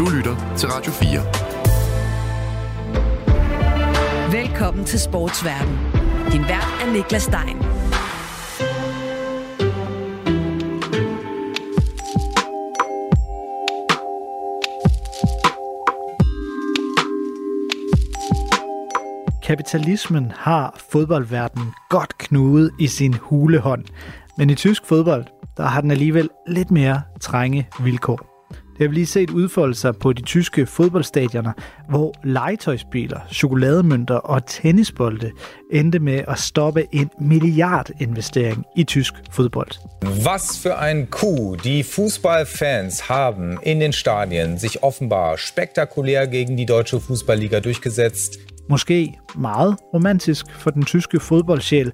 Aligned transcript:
Du 0.00 0.08
lytter 0.08 0.54
til 0.56 0.68
Radio 0.68 0.92
4. 0.92 1.20
Velkommen 4.32 4.84
til 4.84 5.00
Sportsverden. 5.00 5.78
Din 6.32 6.40
vært 6.40 6.82
er 6.82 6.92
Niklas 6.92 7.22
Stein. 7.22 7.56
Kapitalismen 19.42 20.32
har 20.36 20.80
fodboldverdenen 20.90 21.72
godt 21.88 22.18
knudet 22.18 22.70
i 22.78 22.86
sin 22.86 23.14
hulehånd, 23.14 23.84
men 24.36 24.50
i 24.50 24.54
tysk 24.54 24.86
fodbold, 24.86 25.24
der 25.56 25.64
har 25.64 25.80
den 25.80 25.90
alligevel 25.90 26.28
lidt 26.46 26.70
mere 26.70 27.02
trænge 27.20 27.68
vilkår. 27.80 28.29
Det 28.80 28.86
har 28.86 28.90
vi 28.90 28.94
lige 28.94 29.06
set 29.06 29.30
udfolde 29.30 29.74
sig 29.74 29.96
på 29.96 30.12
de 30.12 30.22
tyske 30.22 30.66
fodboldstadioner, 30.66 31.52
hvor 31.88 32.14
legetøjsbiler, 32.24 33.20
chokolademønter 33.32 34.14
og 34.14 34.46
tennisbolde 34.46 35.30
endte 35.72 35.98
med 35.98 36.24
at 36.28 36.38
stoppe 36.38 36.86
en 36.92 37.10
milliardinvestering 37.20 38.64
i 38.76 38.84
tysk 38.84 39.14
fodbold. 39.30 39.70
Was 40.26 40.66
für 40.66 40.90
ein 40.90 41.06
Coup 41.10 41.64
die 41.64 41.82
Fußballfans 41.82 43.08
haben 43.08 43.58
in 43.62 43.80
den 43.80 43.92
Stadien 43.92 44.58
sich 44.58 44.82
offenbar 44.82 45.36
spektakulär 45.36 46.26
gegen 46.26 46.56
die 46.56 46.66
deutsche 46.66 47.00
Fußballliga 47.00 47.60
durchgesetzt. 47.60 48.38
Måske 48.70 49.18
meget 49.34 49.76
romantisk 49.94 50.46
for 50.50 50.70
den 50.70 50.84
tyske 50.84 51.20
fodboldsjæl, 51.20 51.92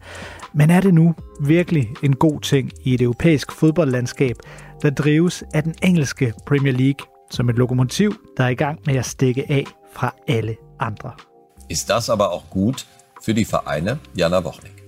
men 0.54 0.70
er 0.70 0.80
det 0.80 0.94
nu 0.94 1.14
virkelig 1.40 1.88
en 2.02 2.16
god 2.16 2.40
ting 2.40 2.70
i 2.84 2.94
et 2.94 3.00
europæisk 3.00 3.52
fodboldlandskab, 3.52 4.36
der 4.82 4.90
drives 4.90 5.44
af 5.54 5.62
den 5.62 5.74
engelske 5.82 6.34
Premier 6.46 6.72
League 6.72 7.06
som 7.30 7.48
et 7.48 7.56
lokomotiv, 7.56 8.14
der 8.36 8.44
er 8.44 8.48
i 8.48 8.54
gang 8.54 8.80
med 8.86 8.96
at 8.96 9.06
stikke 9.06 9.50
af 9.50 9.64
fra 9.92 10.14
alle 10.28 10.56
andre? 10.80 11.12
Ist 11.70 11.88
das 11.88 12.08
aber 12.08 12.24
auch 12.24 12.50
gut 12.50 12.86
für 13.22 13.32
die 13.32 13.46
Vereine, 13.50 13.98
Jana 14.18 14.40
Wochnik? 14.40 14.82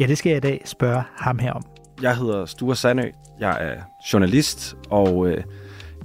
Ja, 0.00 0.06
det 0.06 0.18
skal 0.18 0.30
jeg 0.30 0.36
i 0.36 0.40
dag 0.40 0.62
spørge 0.64 1.02
ham 1.16 1.38
her 1.38 1.52
om. 1.52 1.62
Jeg 2.02 2.16
hedder 2.16 2.46
Sture 2.46 2.76
Sandø. 2.76 3.10
Jeg 3.40 3.56
er 3.60 3.82
journalist, 4.12 4.76
og 4.90 5.28
øh, 5.28 5.44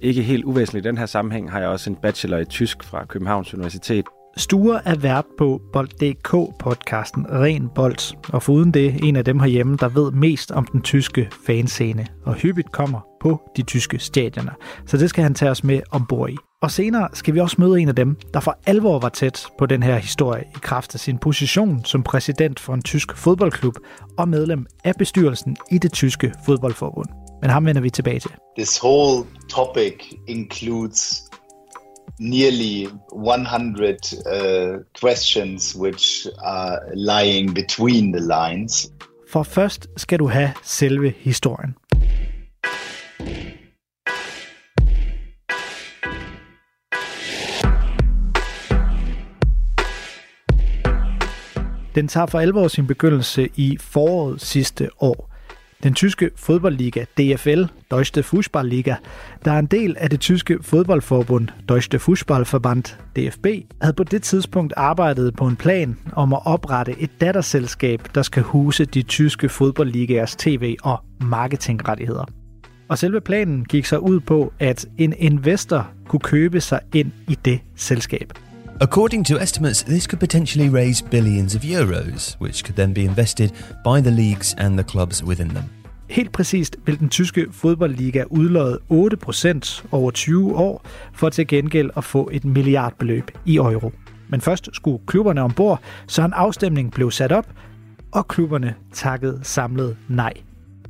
ikke 0.01 0.21
helt 0.21 0.43
uvæsentligt 0.43 0.85
i 0.85 0.87
den 0.87 0.97
her 0.97 1.05
sammenhæng 1.05 1.51
har 1.51 1.59
jeg 1.59 1.69
også 1.69 1.89
en 1.89 1.95
bachelor 1.95 2.37
i 2.37 2.45
tysk 2.45 2.83
fra 2.83 3.05
Københavns 3.05 3.53
Universitet. 3.53 4.05
Sture 4.37 4.81
er 4.85 4.95
vært 4.95 5.25
på 5.37 5.61
Bold.dk-podcasten 5.73 7.25
Ren 7.31 7.69
Bold, 7.75 8.31
og 8.33 8.43
foruden 8.43 8.71
det 8.71 8.99
en 9.03 9.15
af 9.15 9.25
dem 9.25 9.39
herhjemme, 9.39 9.77
der 9.77 9.89
ved 9.89 10.11
mest 10.11 10.51
om 10.51 10.65
den 10.65 10.81
tyske 10.81 11.29
fanscene, 11.45 12.07
og 12.25 12.33
hyppigt 12.33 12.71
kommer 12.71 12.99
på 13.21 13.41
de 13.57 13.61
tyske 13.61 13.99
stadioner. 13.99 14.51
Så 14.85 14.97
det 14.97 15.09
skal 15.09 15.23
han 15.23 15.33
tage 15.33 15.51
os 15.51 15.63
med 15.63 15.81
ombord 15.91 16.29
i. 16.29 16.35
Og 16.61 16.71
senere 16.71 17.07
skal 17.13 17.33
vi 17.33 17.39
også 17.39 17.55
møde 17.59 17.79
en 17.79 17.87
af 17.87 17.95
dem, 17.95 18.17
der 18.33 18.39
for 18.39 18.57
alvor 18.65 18.99
var 18.99 19.09
tæt 19.09 19.45
på 19.57 19.65
den 19.65 19.83
her 19.83 19.97
historie 19.97 20.43
i 20.55 20.59
kraft 20.61 20.93
af 20.93 20.99
sin 20.99 21.17
position 21.17 21.85
som 21.85 22.03
præsident 22.03 22.59
for 22.59 22.73
en 22.73 22.81
tysk 22.81 23.17
fodboldklub 23.17 23.75
og 24.17 24.29
medlem 24.29 24.65
af 24.83 24.93
bestyrelsen 24.97 25.55
i 25.71 25.77
det 25.77 25.93
tyske 25.93 26.33
fodboldforbund. 26.45 27.09
Men 27.41 27.49
ham 27.49 27.65
vender 27.65 27.81
vi 27.81 27.89
tilbage 27.89 28.19
til. 28.19 28.31
This 28.57 28.83
whole 28.83 29.25
topic 29.49 29.93
includes 30.27 31.23
nearly 32.19 32.87
100 33.11 33.95
uh, 34.25 34.83
questions 34.99 35.75
which 35.75 36.27
are 36.43 36.79
lying 36.95 37.53
between 37.53 38.11
the 38.11 38.21
lines. 38.21 38.91
For 39.29 39.43
først 39.43 39.87
skal 39.97 40.19
du 40.19 40.27
have 40.27 40.51
selve 40.63 41.09
historien. 41.09 41.75
Den 51.95 52.07
tager 52.07 52.25
for 52.25 52.39
alvor 52.39 52.67
sin 52.67 52.87
begyndelse 52.87 53.49
i 53.55 53.77
foråret 53.79 54.41
sidste 54.41 54.89
år– 54.99 55.29
den 55.83 55.93
tyske 55.93 56.29
fodboldliga 56.35 57.03
DFL, 57.03 57.63
Deutsche 57.91 58.23
Fußballliga, 58.23 58.95
der 59.45 59.51
er 59.51 59.59
en 59.59 59.65
del 59.65 59.95
af 59.99 60.09
det 60.09 60.19
tyske 60.19 60.57
fodboldforbund 60.61 61.47
Deutsche 61.69 61.99
Fußballverband, 61.99 62.83
DFB, 63.15 63.45
havde 63.81 63.93
på 63.93 64.03
det 64.03 64.23
tidspunkt 64.23 64.73
arbejdet 64.77 65.35
på 65.35 65.47
en 65.47 65.55
plan 65.55 65.97
om 66.13 66.33
at 66.33 66.39
oprette 66.45 66.95
et 66.99 67.21
datterselskab, 67.21 68.01
der 68.15 68.21
skal 68.21 68.43
huse 68.43 68.85
de 68.85 69.01
tyske 69.01 69.49
fodboldligaers 69.49 70.35
tv- 70.35 70.75
og 70.83 70.99
marketingrettigheder. 71.21 72.25
Og 72.89 72.97
selve 72.97 73.21
planen 73.21 73.65
gik 73.65 73.85
så 73.85 73.97
ud 73.97 74.19
på, 74.19 74.53
at 74.59 74.85
en 74.97 75.13
investor 75.17 75.87
kunne 76.07 76.19
købe 76.19 76.61
sig 76.61 76.79
ind 76.93 77.11
i 77.27 77.37
det 77.45 77.59
selskab. 77.75 78.44
According 78.81 79.25
to 79.27 79.39
estimates, 79.39 79.83
this 79.83 80.05
could 80.05 80.19
potentially 80.19 80.69
raise 80.69 81.01
billions 81.01 81.55
of 81.55 81.61
euros, 81.61 82.35
which 82.41 82.63
could 82.65 82.75
then 82.75 82.93
be 82.93 83.05
invested 83.05 83.51
by 83.83 84.01
the 84.01 84.11
leagues 84.11 84.53
and 84.57 84.77
the 84.77 84.83
clubs 84.83 85.23
within 85.23 85.47
them. 85.49 85.63
Helt 86.09 86.31
præcist 86.31 86.75
vil 86.85 86.99
den 86.99 87.09
tyske 87.09 87.45
fodboldliga 87.51 88.23
udløje 88.29 88.77
8% 88.91 89.85
over 89.91 90.11
20 90.11 90.55
år 90.55 90.85
for 91.13 91.29
til 91.29 91.47
gengæld 91.47 91.89
at 91.97 92.03
få 92.03 92.29
et 92.31 92.45
milliardbeløb 92.45 93.31
i 93.45 93.55
euro. 93.55 93.91
Men 94.29 94.41
først 94.41 94.69
skulle 94.73 94.99
klubberne 95.05 95.41
ombord, 95.41 95.81
så 96.07 96.25
en 96.25 96.33
afstemning 96.33 96.91
blev 96.91 97.11
sat 97.11 97.31
op, 97.31 97.47
og 98.11 98.27
klubberne 98.27 98.75
takkede 98.93 99.39
samlet 99.43 99.97
nej. 100.07 100.33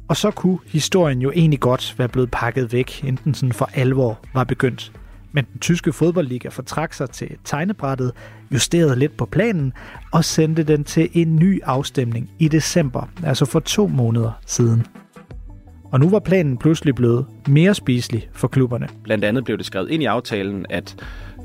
Og 0.08 0.18
så 0.18 0.32
kunne 0.32 0.60
historien 0.68 1.22
jo 1.22 1.32
egentlig 1.36 1.60
godt 1.60 1.96
være 1.98 2.08
blevet 2.08 2.32
pakket 2.32 2.74
væk, 2.74 3.04
enten 3.04 3.34
sådan 3.34 3.54
for 3.54 3.70
alvor 3.74 4.20
var 4.34 4.44
begyndt. 4.44 4.92
Men 5.36 5.46
den 5.54 5.60
tyske 5.60 5.94
fodboldliga 5.94 6.50
fortrak 6.50 6.94
sig 6.94 7.10
til 7.10 7.30
tegnebrættet, 7.44 8.12
justerede 8.54 9.00
lidt 9.00 9.18
på 9.18 9.26
planen 9.26 9.74
og 10.14 10.26
sendte 10.26 10.64
den 10.64 10.84
til 10.84 11.10
en 11.14 11.36
ny 11.36 11.62
afstemning 11.64 12.32
i 12.40 12.48
december, 12.48 13.10
altså 13.24 13.46
for 13.46 13.60
to 13.60 13.88
måneder 13.88 14.40
siden. 14.46 14.86
Og 15.84 16.00
nu 16.00 16.10
var 16.10 16.20
planen 16.20 16.58
pludselig 16.58 16.96
blevet 16.96 17.26
mere 17.48 17.74
spiselig 17.74 18.30
for 18.34 18.48
klubberne. 18.48 18.88
Blandt 19.04 19.26
andet 19.26 19.46
blev 19.46 19.58
det 19.58 19.66
skrevet 19.66 19.90
ind 19.90 20.04
i 20.04 20.06
aftalen, 20.06 20.66
at 20.70 20.96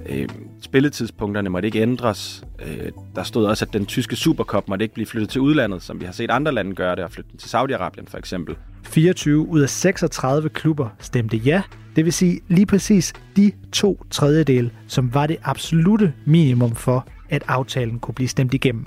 øh, 0.09 0.29
spilletidspunkterne 0.61 1.51
måtte 1.51 1.67
ikke 1.67 1.81
ændres. 1.81 2.45
Øh, 2.67 2.93
der 3.15 3.23
stod 3.23 3.47
også, 3.47 3.65
at 3.65 3.73
den 3.73 3.87
tyske 3.87 4.17
Supercup 4.17 4.69
måtte 4.69 4.83
ikke 4.83 4.95
blive 4.95 5.07
flyttet 5.07 5.31
til 5.31 5.41
udlandet, 5.41 5.83
som 5.83 6.01
vi 6.01 6.05
har 6.05 6.13
set 6.13 6.31
andre 6.31 6.53
lande 6.53 6.75
gøre 6.75 6.97
det, 6.97 7.05
og 7.05 7.11
flytte 7.11 7.31
den 7.31 7.39
til 7.39 7.49
Saudi-Arabien 7.57 8.11
for 8.11 8.19
eksempel. 8.19 8.57
24 8.83 9.49
ud 9.49 9.61
af 9.61 9.71
36 9.71 10.49
klubber 10.49 10.89
stemte 10.99 11.37
ja, 11.37 11.63
det 11.97 12.05
vil 12.05 12.13
sige 12.13 12.41
lige 12.49 12.67
præcis 12.67 13.13
de 13.37 13.53
to 13.73 14.05
tredjedele, 14.11 14.71
som 14.87 15.15
var 15.15 15.27
det 15.27 15.37
absolute 15.43 16.13
minimum 16.25 16.75
for, 16.75 17.07
at 17.31 17.43
aftalen 17.49 17.99
kunne 17.99 18.15
blive 18.15 18.29
stemt 18.29 18.55
igennem. 18.55 18.87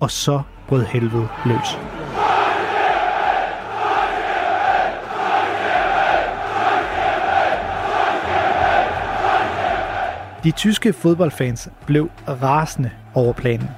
Og 0.00 0.10
så 0.10 0.42
brød 0.68 0.84
helvede 0.84 1.28
løs. 1.46 1.78
De 10.46 10.50
tyske 10.50 10.92
fodboldfans 10.92 11.68
blev 11.86 12.10
rasende 12.28 12.90
over 13.14 13.32
planen. 13.32 13.68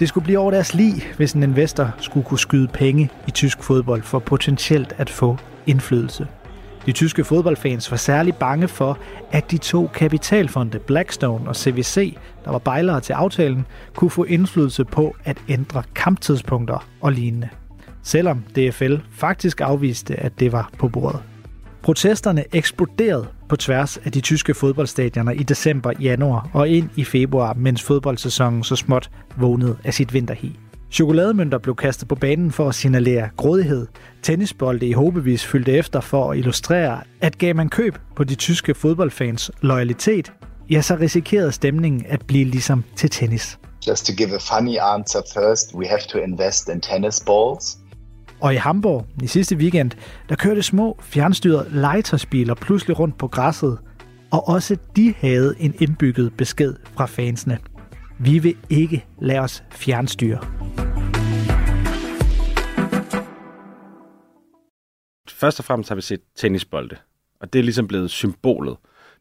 Det 0.00 0.08
skulle 0.08 0.24
blive 0.24 0.38
over 0.38 0.50
deres 0.50 0.74
lig, 0.74 0.94
hvis 1.16 1.32
en 1.32 1.42
investor 1.42 1.94
skulle 2.00 2.26
kunne 2.26 2.38
skyde 2.38 2.68
penge 2.68 3.10
i 3.26 3.30
tysk 3.30 3.62
fodbold 3.62 4.02
for 4.02 4.18
potentielt 4.18 4.94
at 4.98 5.10
få 5.10 5.36
indflydelse. 5.66 6.26
De 6.86 6.92
tyske 6.92 7.24
fodboldfans 7.24 7.90
var 7.90 7.96
særlig 7.96 8.34
bange 8.34 8.68
for, 8.68 8.98
at 9.32 9.50
de 9.50 9.58
to 9.58 9.86
kapitalfonde 9.86 10.78
Blackstone 10.78 11.48
og 11.48 11.56
CVC, 11.56 12.16
der 12.44 12.50
var 12.50 12.58
bejlere 12.58 13.00
til 13.00 13.12
aftalen, 13.12 13.66
kunne 13.94 14.10
få 14.10 14.24
indflydelse 14.24 14.84
på 14.84 15.16
at 15.24 15.38
ændre 15.48 15.82
kamptidspunkter 15.94 16.88
og 17.00 17.12
lignende. 17.12 17.48
Selvom 18.02 18.44
DFL 18.56 18.94
faktisk 19.10 19.60
afviste, 19.60 20.16
at 20.16 20.40
det 20.40 20.52
var 20.52 20.70
på 20.78 20.88
bordet. 20.88 21.20
Protesterne 21.82 22.44
eksploderede 22.52 23.26
på 23.48 23.56
tværs 23.56 23.96
af 23.96 24.12
de 24.12 24.20
tyske 24.20 24.54
fodboldstadioner 24.54 25.32
i 25.32 25.42
december, 25.42 25.92
januar 26.00 26.50
og 26.54 26.68
ind 26.68 26.90
i 26.96 27.04
februar, 27.04 27.54
mens 27.54 27.82
fodboldsæsonen 27.82 28.64
så 28.64 28.76
småt 28.76 29.10
vågnede 29.36 29.76
af 29.84 29.94
sit 29.94 30.14
vinterhi. 30.14 30.58
Chokolademønter 30.90 31.58
blev 31.58 31.76
kastet 31.76 32.08
på 32.08 32.14
banen 32.14 32.52
for 32.52 32.68
at 32.68 32.74
signalere 32.74 33.28
grådighed. 33.36 33.86
Tennisbolde 34.22 34.86
i 34.86 34.92
håbevis 34.92 35.46
fyldte 35.46 35.72
efter 35.72 36.00
for 36.00 36.30
at 36.30 36.38
illustrere, 36.38 37.00
at 37.20 37.38
gav 37.38 37.56
man 37.56 37.68
køb 37.68 37.98
på 38.16 38.24
de 38.24 38.34
tyske 38.34 38.74
fodboldfans 38.74 39.50
loyalitet, 39.60 40.32
ja, 40.70 40.80
så 40.80 40.96
risikerede 40.96 41.52
stemningen 41.52 42.04
at 42.08 42.26
blive 42.26 42.44
ligesom 42.44 42.84
til 42.96 43.10
tennis. 43.10 43.58
Just 43.88 44.06
to 44.06 44.12
give 44.12 44.34
a 44.34 44.38
funny 44.38 44.76
answer 44.80 45.20
first, 45.34 45.74
we 45.74 45.86
have 45.86 46.00
to 46.08 46.18
invest 46.18 46.68
in 46.68 46.80
tennis 46.80 47.20
balls. 47.26 47.78
Og 48.40 48.54
i 48.54 48.56
Hamburg 48.56 49.06
i 49.22 49.26
sidste 49.26 49.56
weekend, 49.56 49.90
der 50.28 50.34
kørte 50.34 50.62
små 50.62 50.98
fjernstyrede 51.02 51.68
legetøjsbiler 51.70 52.54
pludselig 52.54 52.98
rundt 52.98 53.18
på 53.18 53.28
græsset, 53.28 53.78
og 54.30 54.48
også 54.48 54.76
de 54.96 55.14
havde 55.18 55.54
en 55.58 55.74
indbygget 55.80 56.36
besked 56.36 56.74
fra 56.96 57.06
fansene. 57.06 57.58
Vi 58.18 58.38
vil 58.38 58.56
ikke 58.70 59.04
lade 59.18 59.38
os 59.38 59.64
fjernstyre. 59.70 60.40
Først 65.28 65.58
og 65.58 65.64
fremmest 65.64 65.88
har 65.88 65.94
vi 65.94 66.02
set 66.02 66.20
tennisbolde, 66.36 66.96
og 67.40 67.52
det 67.52 67.58
er 67.58 67.62
ligesom 67.62 67.88
blevet 67.88 68.10
symbolet. 68.10 68.76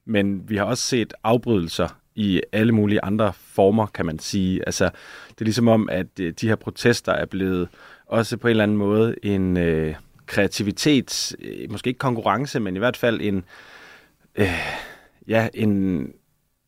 Men 0.06 0.50
vi 0.50 0.58
har 0.58 0.64
også 0.64 0.84
set 0.84 1.14
afbrydelser 1.24 1.88
i 2.18 2.42
alle 2.52 2.72
mulige 2.72 3.04
andre 3.04 3.34
former, 3.34 3.86
kan 3.86 4.06
man 4.06 4.20
sige. 4.20 4.62
Altså, 4.66 4.84
det 5.30 5.42
er 5.42 5.46
ligesom 5.46 5.68
om, 5.68 5.90
at 5.92 6.08
øh, 6.20 6.34
de 6.42 6.48
her 6.48 6.56
protester 6.56 7.12
er 7.12 7.26
blevet 7.26 7.68
også 8.06 8.38
på 8.38 8.48
en 8.48 8.50
eller 8.50 8.64
anden 8.64 8.78
måde 8.78 9.16
en 9.24 9.58
øh, 9.58 9.96
kreativitet, 10.26 11.36
øh, 11.40 11.72
måske 11.72 11.88
ikke 11.88 11.98
konkurrence, 11.98 12.60
men 12.60 12.76
i 12.76 12.80
hvert 12.80 12.98
fald 12.98 13.22
en, 13.22 13.44
øh, 14.36 14.48
ja, 15.28 15.50
en, 15.54 16.14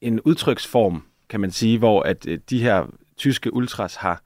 en 0.01 0.21
udtryksform, 0.21 1.03
kan 1.29 1.39
man 1.39 1.51
sige, 1.51 1.77
hvor 1.77 2.01
at 2.01 2.27
øh, 2.27 2.39
de 2.49 2.61
her 2.61 2.85
tyske 3.17 3.53
ultras 3.53 3.95
har 3.95 4.21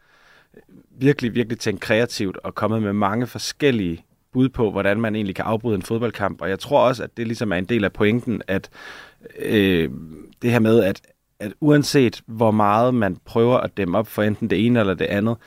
virkelig, 0.91 1.35
virkelig 1.35 1.59
tænkt 1.59 1.81
kreativt 1.81 2.37
og 2.37 2.55
kommet 2.55 2.81
med 2.81 2.93
mange 2.93 3.27
forskellige 3.27 4.05
bud 4.33 4.49
på, 4.49 4.71
hvordan 4.71 5.01
man 5.01 5.15
egentlig 5.15 5.35
kan 5.35 5.45
afbryde 5.45 5.75
en 5.75 5.81
fodboldkamp. 5.81 6.41
Og 6.41 6.49
jeg 6.49 6.59
tror 6.59 6.87
også, 6.87 7.03
at 7.03 7.17
det 7.17 7.27
ligesom 7.27 7.51
er 7.51 7.55
en 7.55 7.65
del 7.65 7.83
af 7.83 7.93
pointen, 7.93 8.41
at 8.47 8.69
øh, 9.39 9.89
det 10.41 10.51
her 10.51 10.59
med, 10.59 10.83
at, 10.83 11.01
at 11.43 11.53
uanset 11.59 12.21
hvor 12.25 12.51
meget 12.51 12.93
man 12.93 13.17
prøver 13.25 13.57
at 13.57 13.77
dæmme 13.77 13.97
op 13.97 14.07
for 14.07 14.23
enten 14.23 14.49
det 14.49 14.65
ene 14.65 14.79
eller 14.79 14.93
det 14.93 15.05
andet, 15.05 15.37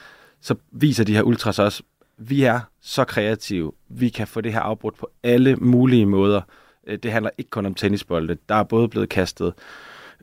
så 0.41 0.55
viser 0.73 1.05
de 1.05 1.15
her 1.15 1.23
ultras 1.23 1.59
også, 1.59 1.83
vi 2.19 2.43
er 2.43 2.61
så 2.81 3.05
kreative, 3.05 3.73
vi 3.89 4.09
kan 4.09 4.27
få 4.27 4.41
det 4.41 4.53
her 4.53 4.61
afbrudt 4.61 4.97
på 4.97 5.11
alle 5.23 5.57
mulige 5.57 6.07
måder. 6.07 6.41
Øh, 6.87 6.99
det 6.99 7.13
handler 7.13 7.31
ikke 7.39 7.51
kun 7.51 7.67
om 7.67 7.75
tennisbolde. 7.75 8.37
Der 8.49 8.55
er 8.55 8.63
både 8.63 8.89
blevet 8.89 9.09
kastet 9.09 9.55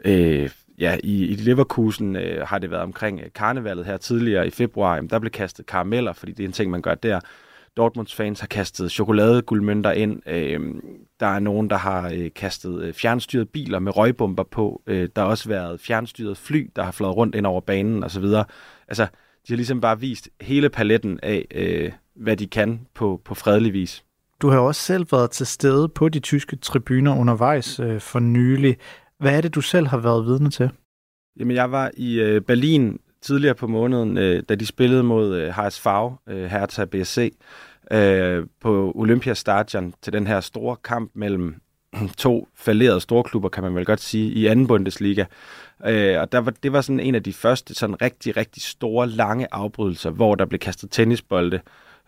øh, 0.06 0.50
ja, 0.80 0.98
i, 1.04 1.26
i 1.26 1.36
Leverkusen 1.36 2.16
øh, 2.16 2.48
har 2.48 2.60
det 2.60 2.72
været 2.72 2.84
omkring 2.84 3.20
øh, 3.20 3.26
karnevalet 3.36 3.86
her 3.86 3.98
tidligere 3.98 4.48
i 4.48 4.50
februar. 4.50 4.96
Jamen, 4.96 5.10
der 5.10 5.20
blev 5.20 5.32
kastet 5.32 5.66
karameller, 5.66 6.14
fordi 6.14 6.32
det 6.32 6.44
er 6.44 6.48
en 6.48 6.54
ting, 6.54 6.72
man 6.72 6.82
gør 6.82 6.96
der. 6.96 7.20
Dortmunds 7.78 8.16
fans 8.16 8.40
har 8.40 8.48
kastet 8.48 8.92
chokoladeguldmønter 8.92 9.92
ind. 9.92 10.22
Øh, 10.30 10.60
der 11.20 11.28
er 11.28 11.40
nogen, 11.40 11.70
der 11.70 11.78
har 11.78 12.12
øh, 12.16 12.30
kastet 12.36 12.82
øh, 12.82 12.94
fjernstyrede 12.94 13.46
biler 13.46 13.80
med 13.80 13.98
røgbomber 13.98 14.44
på. 14.44 14.82
Øh, 14.88 15.10
der 15.16 15.22
har 15.22 15.30
også 15.30 15.50
været 15.50 15.80
fjernstyrede 15.80 16.36
fly, 16.36 16.72
der 16.76 16.84
har 16.84 16.92
flået 16.92 17.16
rundt 17.16 17.36
ind 17.36 17.46
over 17.46 17.62
banen 17.62 18.04
osv. 18.04 18.26
Altså, 18.88 19.04
de 19.48 19.54
har 19.54 19.56
ligesom 19.56 19.82
bare 19.82 20.00
vist 20.00 20.30
hele 20.42 20.70
paletten 20.70 21.20
af, 21.24 21.46
øh, 21.52 21.92
hvad 22.16 22.38
de 22.38 22.48
kan 22.48 22.88
på, 22.94 23.22
på 23.26 23.36
fredelig 23.36 23.74
vis. 23.74 24.04
Du 24.42 24.50
har 24.50 24.60
også 24.60 24.82
selv 24.82 25.06
været 25.12 25.32
til 25.32 25.46
stede 25.46 25.90
på 25.90 26.10
de 26.10 26.20
tyske 26.20 26.56
tribuner 26.56 27.20
undervejs 27.20 27.80
øh, 27.80 28.02
for 28.02 28.20
nylig. 28.20 28.78
Hvad 29.20 29.38
er 29.38 29.42
det, 29.42 29.56
du 29.56 29.62
selv 29.62 29.88
har 29.88 29.98
været 29.98 30.26
vidne 30.26 30.50
til? 30.50 30.70
Jamen, 31.40 31.56
jeg 31.56 31.72
var 31.72 31.92
i 31.98 32.20
øh, 32.20 32.42
Berlin 32.42 33.00
tidligere 33.24 33.56
på 33.56 33.68
måneden, 33.68 34.18
øh, 34.18 34.44
da 34.50 34.56
de 34.56 34.66
spillede 34.66 35.04
mod 35.04 35.36
øh, 35.36 35.50
HSV, 35.50 35.88
øh, 36.30 36.46
Hertha 36.46 36.86
BSC, 36.86 37.34
øh, 37.92 38.46
på 38.62 38.92
Olympiastadion 38.96 39.94
til 40.02 40.14
den 40.14 40.28
her 40.28 40.40
store 40.40 40.76
kamp 40.84 41.12
mellem 41.16 41.56
to 42.18 42.48
falderede 42.56 43.02
storklubber, 43.02 43.50
kan 43.50 43.64
man 43.64 43.76
vel 43.76 43.86
godt 43.86 44.02
sige, 44.02 44.32
i 44.32 44.48
anden 44.48 44.68
Bundesliga. 44.68 45.26
Øh, 45.86 46.20
og 46.20 46.32
der 46.32 46.38
var, 46.38 46.54
det 46.64 46.74
var 46.74 46.82
sådan 46.82 47.00
en 47.00 47.16
af 47.16 47.24
de 47.24 47.34
første 47.34 47.74
sådan 47.74 48.02
rigtig, 48.02 48.38
rigtig 48.38 48.64
store, 48.64 49.08
lange 49.08 49.48
afbrydelser, 49.52 50.10
hvor 50.10 50.36
der 50.36 50.46
blev 50.46 50.60
kastet 50.60 50.92
tennisbolde. 50.92 51.62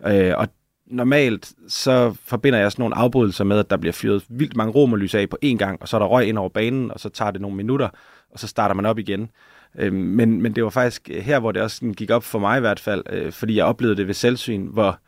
Øh, 0.07 0.33
og 0.37 0.47
normalt 0.85 1.53
så 1.67 2.15
forbinder 2.23 2.59
jeg 2.59 2.71
sådan 2.71 2.81
nogle 2.83 2.95
afbrydelser 2.95 3.43
med, 3.43 3.59
at 3.59 3.69
der 3.69 3.77
bliver 3.77 3.93
fyret 3.93 4.25
vildt 4.29 4.55
mange 4.55 4.73
romerlys 4.73 5.15
af 5.15 5.29
på 5.29 5.37
én 5.45 5.57
gang, 5.57 5.81
og 5.81 5.87
så 5.87 5.97
er 5.97 5.99
der 5.99 6.07
røg 6.07 6.27
ind 6.27 6.37
over 6.37 6.49
banen, 6.49 6.91
og 6.91 6.99
så 6.99 7.09
tager 7.09 7.31
det 7.31 7.41
nogle 7.41 7.57
minutter, 7.57 7.89
og 8.31 8.39
så 8.39 8.47
starter 8.47 8.75
man 8.75 8.85
op 8.85 8.99
igen. 8.99 9.29
Øh, 9.77 9.93
men, 9.93 10.41
men 10.41 10.55
det 10.55 10.63
var 10.63 10.69
faktisk 10.69 11.09
øh, 11.11 11.23
her, 11.23 11.39
hvor 11.39 11.51
det 11.51 11.61
også 11.61 11.93
gik 11.97 12.09
op 12.09 12.23
for 12.23 12.39
mig 12.39 12.57
i 12.57 12.59
hvert 12.59 12.79
fald, 12.79 13.03
øh, 13.09 13.31
fordi 13.31 13.55
jeg 13.55 13.65
oplevede 13.65 13.97
det 13.97 14.07
ved 14.07 14.13
selvsyn, 14.13 14.67
hvor, 14.67 14.99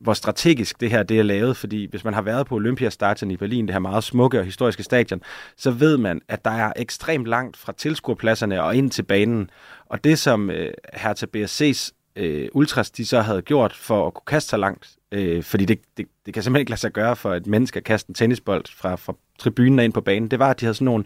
hvor 0.00 0.12
strategisk 0.12 0.80
det 0.80 0.90
her 0.90 1.02
det 1.02 1.18
er 1.18 1.22
lavet, 1.22 1.56
fordi 1.56 1.86
hvis 1.90 2.04
man 2.04 2.14
har 2.14 2.22
været 2.22 2.46
på 2.46 2.54
Olympiastadion 2.54 3.30
i 3.30 3.36
Berlin, 3.36 3.66
det 3.66 3.74
her 3.74 3.80
meget 3.80 4.04
smukke 4.04 4.38
og 4.38 4.44
historiske 4.44 4.82
stadion, 4.82 5.22
så 5.56 5.70
ved 5.70 5.96
man, 5.96 6.20
at 6.28 6.44
der 6.44 6.50
er 6.50 6.72
ekstremt 6.76 7.26
langt 7.26 7.56
fra 7.56 7.72
tilskuerpladserne 7.72 8.62
og 8.62 8.76
ind 8.76 8.90
til 8.90 9.02
banen. 9.02 9.50
Og 9.86 10.04
det, 10.04 10.18
som 10.18 10.50
øh, 10.50 10.72
til 11.16 11.28
BSC's 11.36 11.92
øh, 12.16 12.48
ultras 12.52 12.90
de 12.90 13.06
så 13.06 13.20
havde 13.20 13.42
gjort 13.42 13.72
for 13.72 14.06
at 14.06 14.14
kunne 14.14 14.26
kaste 14.26 14.50
så 14.50 14.56
langt, 14.56 14.96
øh, 15.12 15.42
fordi 15.42 15.64
det, 15.64 15.80
det, 15.96 16.06
det 16.26 16.34
kan 16.34 16.42
simpelthen 16.42 16.60
ikke 16.60 16.70
lade 16.70 16.80
sig 16.80 16.92
gøre 16.92 17.16
for 17.16 17.34
et 17.34 17.46
menneske 17.46 17.76
at 17.76 17.84
kaste 17.84 18.10
en 18.10 18.14
tennisbold 18.14 18.64
fra, 18.76 18.96
fra 18.96 19.14
tribunen 19.38 19.78
ind 19.78 19.92
på 19.92 20.00
banen, 20.00 20.30
det 20.30 20.38
var, 20.38 20.50
at 20.50 20.60
de 20.60 20.64
havde 20.66 20.74
sådan 20.74 20.84
nogle 20.84 21.04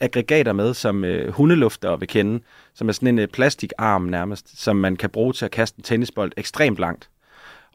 aggregater 0.00 0.52
med, 0.52 0.74
som 0.74 1.04
øh, 1.04 1.32
hundelufter 1.32 1.96
vil 1.96 2.08
kende, 2.08 2.40
som 2.74 2.88
er 2.88 2.92
sådan 2.92 3.08
en 3.08 3.18
øh, 3.18 3.28
plastikarm 3.28 4.02
nærmest, 4.02 4.62
som 4.62 4.76
man 4.76 4.96
kan 4.96 5.10
bruge 5.10 5.32
til 5.32 5.44
at 5.44 5.50
kaste 5.50 5.78
en 5.78 5.82
tennisbold 5.82 6.32
ekstremt 6.36 6.78
langt. 6.78 7.10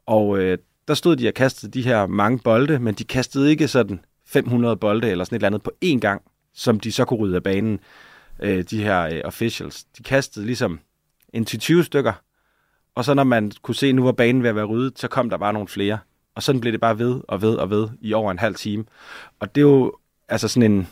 Og 0.06 0.40
øh, 0.40 0.58
der 0.88 0.94
stod 0.94 1.16
de 1.16 1.28
og 1.28 1.34
kastede 1.34 1.72
de 1.72 1.82
her 1.82 2.06
mange 2.06 2.40
bolde, 2.40 2.80
men 2.80 2.94
de 2.94 3.04
kastede 3.04 3.50
ikke 3.50 3.68
sådan 3.68 4.00
500 4.26 4.78
bolde 4.78 5.10
eller 5.10 5.26
sådan 5.26 5.36
et 5.36 5.40
eller 5.40 5.48
andet 5.48 5.64
på 5.64 5.72
én 5.86 6.00
gang, 6.00 6.22
som 6.54 6.80
de 6.80 6.92
så 6.92 7.06
kunne 7.06 7.20
rydde 7.20 7.36
af 7.36 7.44
banen, 7.44 7.80
øh, 8.40 8.64
de 8.64 8.84
her 8.84 9.02
øh, 9.02 9.22
officials. 9.24 9.84
De 9.84 10.04
kastede 10.04 10.46
ligesom 10.46 10.80
en 11.34 11.46
20 11.46 11.84
stykker, 11.84 12.14
og 12.96 13.06
så 13.06 13.14
når 13.14 13.24
man 13.24 13.52
kunne 13.62 13.76
se, 13.76 13.88
at 13.88 13.96
nu 13.96 14.04
var 14.04 14.12
banen 14.12 14.44
ved 14.44 14.50
at 14.50 14.56
være 14.56 14.66
ryddet, 14.66 15.00
så 15.00 15.08
kom 15.08 15.30
der 15.30 15.38
bare 15.38 15.54
nogle 15.54 15.68
flere. 15.68 15.98
Og 16.36 16.44
sådan 16.44 16.62
blev 16.62 16.74
det 16.74 16.82
bare 16.82 17.00
ved 17.00 17.22
og 17.28 17.42
ved 17.42 17.56
og 17.56 17.70
ved 17.70 17.90
i 18.02 18.14
over 18.14 18.32
en 18.32 18.40
halv 18.40 18.56
time. 18.56 18.86
Og 19.40 19.56
det 19.56 19.62
er 19.62 19.66
jo 19.66 19.98
altså 20.30 20.48
sådan 20.48 20.72
en, 20.72 20.88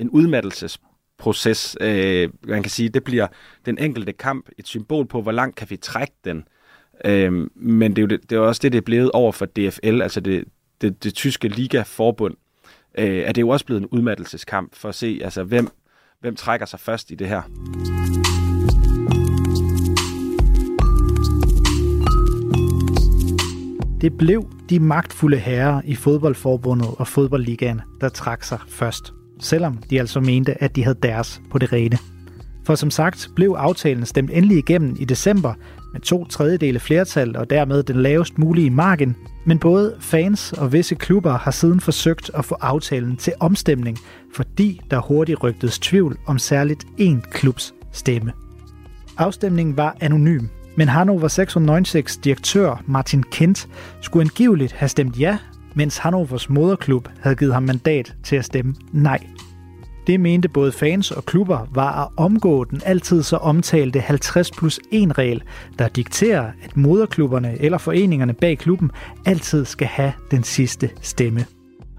en 0.00 0.10
udmattelsesproces, 0.10 1.76
øh, 1.80 2.28
man 2.44 2.62
kan 2.62 2.70
sige, 2.70 2.88
det 2.88 3.04
bliver 3.04 3.26
den 3.66 3.78
enkelte 3.78 4.12
kamp 4.12 4.48
et 4.58 4.66
symbol 4.66 5.06
på, 5.06 5.22
hvor 5.22 5.32
langt 5.32 5.56
kan 5.56 5.70
vi 5.70 5.76
trække 5.76 6.14
den. 6.24 6.44
Øh, 7.04 7.32
men 7.54 7.96
det 7.96 7.98
er 7.98 8.02
jo 8.02 8.08
det, 8.08 8.30
det 8.30 8.36
er 8.36 8.40
også 8.40 8.60
det, 8.62 8.72
det 8.72 8.78
er 8.78 8.82
blevet 8.82 9.10
over 9.10 9.32
for 9.32 9.46
DFL, 9.46 10.02
altså 10.02 10.20
det, 10.20 10.44
det, 10.80 11.04
det 11.04 11.14
tyske 11.14 11.48
ligaforbund, 11.48 12.34
øh, 12.98 13.18
er 13.18 13.32
det 13.32 13.40
jo 13.40 13.48
også 13.48 13.66
blevet 13.66 13.80
en 13.80 13.88
udmattelseskamp 13.88 14.74
for 14.74 14.88
at 14.88 14.94
se, 14.94 15.20
altså 15.24 15.44
hvem, 15.44 15.68
hvem 16.20 16.36
trækker 16.36 16.66
sig 16.66 16.80
først 16.80 17.10
i 17.10 17.14
det 17.14 17.28
her. 17.28 17.42
Det 24.00 24.18
blev 24.18 24.50
de 24.70 24.80
magtfulde 24.80 25.36
herrer 25.36 25.82
i 25.84 25.94
fodboldforbundet 25.94 26.88
og 26.98 27.08
fodboldligaen, 27.08 27.80
der 28.00 28.08
trak 28.08 28.44
sig 28.44 28.58
først. 28.68 29.12
Selvom 29.40 29.76
de 29.90 30.00
altså 30.00 30.20
mente, 30.20 30.62
at 30.62 30.76
de 30.76 30.84
havde 30.84 30.98
deres 31.02 31.42
på 31.50 31.58
det 31.58 31.72
rene. 31.72 31.98
For 32.64 32.74
som 32.74 32.90
sagt 32.90 33.28
blev 33.36 33.54
aftalen 33.58 34.06
stemt 34.06 34.30
endelig 34.30 34.58
igennem 34.58 34.96
i 34.98 35.04
december 35.04 35.54
med 35.92 36.00
to 36.00 36.24
tredjedele 36.24 36.80
flertal 36.80 37.36
og 37.36 37.50
dermed 37.50 37.82
den 37.82 37.96
lavest 38.02 38.38
mulige 38.38 38.70
margin. 38.70 39.16
Men 39.44 39.58
både 39.58 39.96
fans 40.00 40.52
og 40.52 40.72
visse 40.72 40.94
klubber 40.94 41.32
har 41.32 41.50
siden 41.50 41.80
forsøgt 41.80 42.30
at 42.34 42.44
få 42.44 42.56
aftalen 42.60 43.16
til 43.16 43.32
omstemning, 43.40 43.98
fordi 44.34 44.80
der 44.90 45.00
hurtigt 45.00 45.42
rygtedes 45.42 45.78
tvivl 45.78 46.18
om 46.26 46.38
særligt 46.38 46.84
én 47.00 47.20
klubs 47.30 47.74
stemme. 47.92 48.32
Afstemningen 49.18 49.76
var 49.76 49.96
anonym, 50.00 50.46
men 50.76 50.88
Hannover 50.88 51.28
696 51.28 52.16
direktør 52.16 52.82
Martin 52.86 53.22
Kent 53.22 53.68
skulle 54.00 54.22
angiveligt 54.22 54.72
have 54.72 54.88
stemt 54.88 55.20
ja, 55.20 55.38
mens 55.80 55.98
Hannovers 55.98 56.50
moderklub 56.50 57.08
havde 57.20 57.36
givet 57.36 57.54
ham 57.54 57.62
mandat 57.62 58.14
til 58.24 58.36
at 58.36 58.44
stemme 58.44 58.74
nej. 58.92 59.26
Det 60.06 60.20
mente 60.20 60.48
både 60.48 60.72
fans 60.72 61.10
og 61.10 61.24
klubber 61.24 61.68
var 61.70 62.04
at 62.04 62.08
omgå 62.16 62.64
den 62.64 62.80
altid 62.84 63.22
så 63.22 63.36
omtalte 63.36 64.00
50 64.00 64.50
plus 64.50 64.80
1 64.92 65.18
regel, 65.18 65.42
der 65.78 65.88
dikterer, 65.88 66.52
at 66.62 66.76
moderklubberne 66.76 67.60
eller 67.60 67.78
foreningerne 67.78 68.32
bag 68.32 68.58
klubben 68.58 68.90
altid 69.26 69.64
skal 69.64 69.86
have 69.86 70.12
den 70.30 70.42
sidste 70.42 70.90
stemme. 71.00 71.46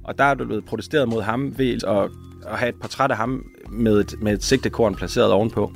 Og 0.03 0.17
der 0.17 0.23
er 0.23 0.33
du 0.33 0.45
blevet 0.45 0.65
protesteret 0.65 1.09
mod 1.09 1.21
ham 1.21 1.53
ved 1.57 1.73
at, 1.87 2.09
at 2.51 2.59
have 2.59 2.69
et 2.69 2.75
portræt 2.81 3.11
af 3.11 3.17
ham 3.17 3.45
med 3.71 3.99
et, 3.99 4.15
med 4.21 4.33
et 4.33 4.43
sigtekorn 4.43 4.95
placeret 4.95 5.31
ovenpå. 5.31 5.71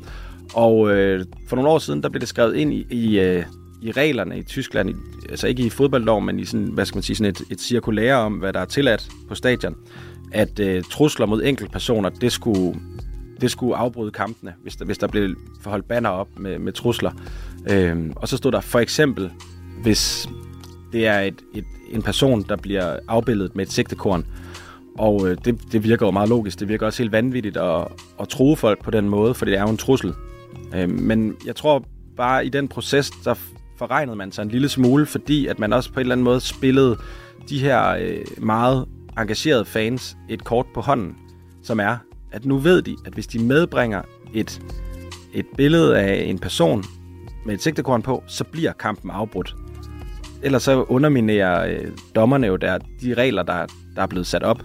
Og 0.53 0.91
øh, 0.91 1.25
for 1.47 1.55
nogle 1.55 1.69
år 1.69 1.79
siden, 1.79 2.03
der 2.03 2.09
blev 2.09 2.19
det 2.19 2.29
skrevet 2.29 2.55
ind 2.55 2.74
i, 2.74 2.85
i, 2.89 3.19
øh, 3.19 3.43
i 3.82 3.91
reglerne 3.91 4.39
i 4.39 4.44
Tyskland, 4.44 4.89
i, 4.89 4.94
altså 5.29 5.48
ikke 5.48 5.65
i 5.65 5.70
fodboldloven, 5.70 6.25
men 6.25 6.39
i 6.39 6.46
sådan, 6.46 6.65
hvad 6.65 6.86
skal 6.86 6.98
man 6.98 7.03
sige, 7.03 7.15
sådan 7.15 7.29
et, 7.29 7.41
et 7.51 7.62
cirkulære 7.62 8.15
om, 8.15 8.34
hvad 8.34 8.53
der 8.53 8.60
er 8.60 8.65
tilladt 8.65 9.10
på 9.27 9.36
stadion, 9.36 9.75
at 10.32 10.60
øh, 10.60 10.84
trusler 10.84 11.25
mod 11.25 11.44
enkeltpersoner, 11.44 12.10
det 12.10 12.32
skulle, 12.32 12.79
det 13.41 13.51
skulle 13.51 13.75
afbryde 13.75 14.12
kampene, 14.12 14.53
hvis 14.62 14.75
der, 14.75 14.86
hvis 14.86 14.98
der 14.98 15.08
blev 15.08 15.36
forholdt 15.62 15.88
banner 15.88 16.10
op 16.10 16.39
med, 16.39 16.60
med 16.60 16.74
trusler. 16.74 17.12
Øh, 17.70 18.12
og 18.15 18.27
så 18.27 18.38
stod 18.38 18.51
der 18.51 18.62
for 18.62 18.79
eksempel, 18.79 19.32
hvis 19.82 20.29
det 20.91 21.08
er 21.08 21.20
et, 21.20 21.41
et, 21.53 21.65
en 21.91 22.01
person, 22.01 22.44
der 22.50 22.55
bliver 22.55 23.00
afbildet 23.08 23.55
med 23.55 23.65
et 23.65 23.72
sigtekorn, 23.72 24.25
og 24.98 25.29
øh, 25.29 25.38
det, 25.46 25.60
det 25.72 25.84
virker 25.84 26.05
jo 26.05 26.12
meget 26.12 26.29
logisk. 26.29 26.60
Det 26.60 26.67
virker 26.67 26.86
også 26.86 27.03
helt 27.03 27.12
vanvittigt 27.12 27.58
at, 27.58 27.88
at 28.20 28.29
true 28.29 28.55
folk 28.55 28.84
på 28.84 28.91
den 28.91 29.10
måde, 29.10 29.34
for 29.34 29.46
det 29.46 29.58
er 29.58 29.62
jo 29.62 29.70
en 29.70 29.77
trussel. 29.77 30.13
Øh, 30.75 30.89
men 30.89 31.36
jeg 31.46 31.55
tror 31.55 31.86
bare, 32.17 32.46
i 32.46 32.50
den 32.50 32.67
proces, 32.67 33.10
der 33.10 33.34
forregnede 33.77 34.15
man 34.15 34.32
sig 34.32 34.44
en 34.44 34.50
lille 34.50 34.70
smule, 34.70 35.05
fordi 35.05 35.48
at 35.48 35.60
man 35.60 35.74
også 35.74 35.94
på 35.94 36.00
en 36.00 36.01
eller 36.01 36.15
anden 36.15 36.24
måde 36.24 36.39
spillede 36.39 36.98
de 37.50 37.60
her 37.60 37.89
øh, 37.89 38.22
meget 38.38 38.86
engagerede 39.17 39.65
fans 39.65 40.17
et 40.29 40.44
kort 40.44 40.65
på 40.74 40.82
hånden, 40.82 41.15
som 41.63 41.79
er, 41.79 41.98
at 42.32 42.46
nu 42.46 42.58
ved 42.58 42.82
de, 42.82 42.96
at 43.05 43.13
hvis 43.13 43.27
de 43.27 43.39
medbringer 43.39 44.01
et, 44.34 44.62
et 45.34 45.46
billede 45.58 46.00
af 46.00 46.24
en 46.24 46.39
person 46.39 46.84
med 47.46 47.53
et 47.53 47.62
sigtekorn 47.62 48.01
på, 48.01 48.24
så 48.27 48.44
bliver 48.44 48.72
kampen 48.72 49.12
afbrudt. 49.12 49.55
Ellers 50.44 50.63
så 50.63 50.84
underminerer 50.84 51.67
øh, 51.67 51.91
dommerne 52.15 52.48
jo 52.48 52.55
der, 52.55 52.77
de 53.01 53.13
regler, 53.13 53.44
der, 53.44 53.65
der 53.96 54.01
er 54.01 54.08
blevet 54.08 54.27
sat 54.27 54.44
op. 54.44 54.62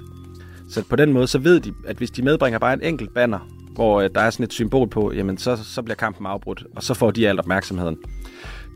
Så 0.68 0.84
på 0.88 0.96
den 0.96 1.12
måde, 1.12 1.26
så 1.26 1.38
ved 1.38 1.60
de, 1.60 1.72
at 1.86 1.96
hvis 1.96 2.10
de 2.10 2.22
medbringer 2.22 2.58
bare 2.58 2.74
en 2.74 2.82
enkelt 2.82 3.14
banner, 3.14 3.38
hvor 3.74 4.00
øh, 4.00 4.10
der 4.14 4.20
er 4.20 4.30
sådan 4.30 4.44
et 4.44 4.52
symbol 4.52 4.88
på, 4.88 5.12
jamen 5.12 5.38
så, 5.38 5.56
så 5.64 5.82
bliver 5.82 5.96
kampen 5.96 6.26
afbrudt, 6.26 6.64
og 6.76 6.82
så 6.82 6.94
får 6.94 7.10
de 7.10 7.28
alt 7.28 7.38
opmærksomheden. 7.40 7.96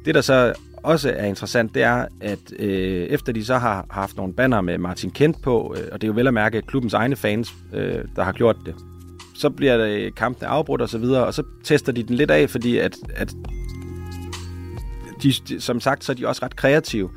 Det, 0.05 0.15
der 0.15 0.21
så 0.21 0.53
også 0.83 1.11
er 1.17 1.25
interessant, 1.25 1.75
det 1.75 1.83
er, 1.83 2.07
at 2.21 2.39
øh, 2.59 3.07
efter 3.07 3.33
de 3.33 3.45
så 3.45 3.59
har 3.59 3.87
haft 3.91 4.17
nogle 4.17 4.35
banner 4.35 4.61
med 4.61 4.79
Martin 4.79 5.11
Kent 5.11 5.43
på, 5.43 5.77
øh, 5.79 5.85
og 5.93 6.01
det 6.01 6.07
er 6.07 6.09
jo 6.09 6.15
vel 6.15 6.27
at 6.27 6.35
mærke 6.35 6.63
klubbens 6.63 6.95
egne 6.95 7.17
fans, 7.17 7.55
øh, 7.73 8.05
der 8.17 8.23
har 8.23 8.33
gjort 8.33 8.57
det, 8.67 8.75
så 9.35 9.51
bliver 9.51 9.77
det 9.77 9.91
øh, 9.91 10.13
kampene 10.15 10.49
afbrudt 10.49 10.81
og 10.81 10.89
så 10.89 10.99
videre, 10.99 11.27
og 11.27 11.35
så 11.35 11.43
tester 11.65 11.93
de 11.93 12.03
den 12.03 12.17
lidt 12.17 12.31
af, 12.31 12.51
fordi 12.51 12.79
at, 12.79 12.97
at 13.15 13.35
de, 15.23 15.33
de, 15.49 15.61
som 15.61 15.81
sagt, 15.81 16.05
så 16.05 16.13
er 16.13 16.17
de 16.17 16.29
også 16.29 16.45
ret 16.45 16.57
kreative. 16.57 17.11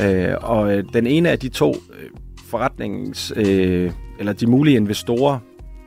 Øh, 0.00 0.34
og 0.40 0.72
øh, 0.72 0.84
den 0.92 1.06
ene 1.06 1.30
af 1.30 1.38
de 1.38 1.48
to 1.48 1.74
øh, 1.74 2.10
forretnings, 2.46 3.32
øh, 3.36 3.92
eller 4.18 4.32
de 4.32 4.46
mulige 4.46 4.76
investorer, 4.76 5.38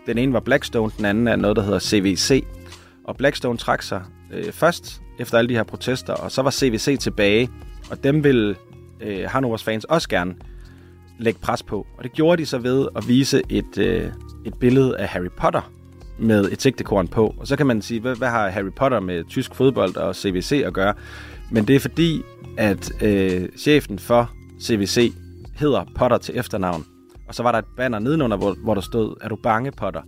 den 0.05 0.17
ene 0.17 0.33
var 0.33 0.39
Blackstone, 0.39 0.91
den 0.97 1.05
anden 1.05 1.27
er 1.27 1.35
noget, 1.35 1.57
der 1.57 1.63
hedder 1.63 1.79
CVC. 1.79 2.45
Og 3.03 3.17
Blackstone 3.17 3.57
trak 3.57 3.81
sig 3.81 4.01
øh, 4.33 4.51
først 4.51 5.01
efter 5.19 5.37
alle 5.37 5.49
de 5.49 5.53
her 5.53 5.63
protester, 5.63 6.13
og 6.13 6.31
så 6.31 6.41
var 6.41 6.51
CVC 6.51 6.99
tilbage, 6.99 7.49
og 7.91 8.03
dem 8.03 8.23
vil 8.23 8.55
øh, 9.01 9.29
Hanovers 9.29 9.63
fans 9.63 9.83
også 9.83 10.09
gerne 10.09 10.35
lægge 11.19 11.39
pres 11.39 11.63
på. 11.63 11.87
Og 11.97 12.03
det 12.03 12.13
gjorde 12.13 12.41
de 12.41 12.45
så 12.45 12.57
ved 12.57 12.87
at 12.95 13.07
vise 13.07 13.41
et, 13.49 13.77
øh, 13.77 14.11
et 14.45 14.53
billede 14.53 14.97
af 14.97 15.07
Harry 15.07 15.29
Potter 15.37 15.71
med 16.19 16.51
et 16.51 16.61
sigtekorn 16.61 17.07
på. 17.07 17.35
Og 17.37 17.47
så 17.47 17.55
kan 17.55 17.67
man 17.67 17.81
sige, 17.81 17.99
hvad, 17.99 18.15
hvad 18.15 18.29
har 18.29 18.49
Harry 18.49 18.71
Potter 18.75 18.99
med 18.99 19.23
tysk 19.23 19.55
fodbold 19.55 19.95
og 19.95 20.15
CVC 20.15 20.63
at 20.65 20.73
gøre? 20.73 20.93
Men 21.51 21.67
det 21.67 21.75
er 21.75 21.79
fordi, 21.79 22.21
at 22.57 23.03
øh, 23.03 23.49
chefen 23.57 23.99
for 23.99 24.31
CVC 24.61 25.13
hedder 25.55 25.85
Potter 25.95 26.17
til 26.17 26.37
efternavn. 26.37 26.85
Og 27.27 27.35
så 27.35 27.43
var 27.43 27.51
der 27.51 27.59
et 27.59 27.65
banner 27.77 27.99
nedenunder, 27.99 28.37
hvor, 28.37 28.55
hvor 28.63 28.73
der 28.73 28.81
stod, 28.81 29.15
er 29.21 29.29
du 29.29 29.35
bange, 29.43 29.71
Potter? 29.71 30.01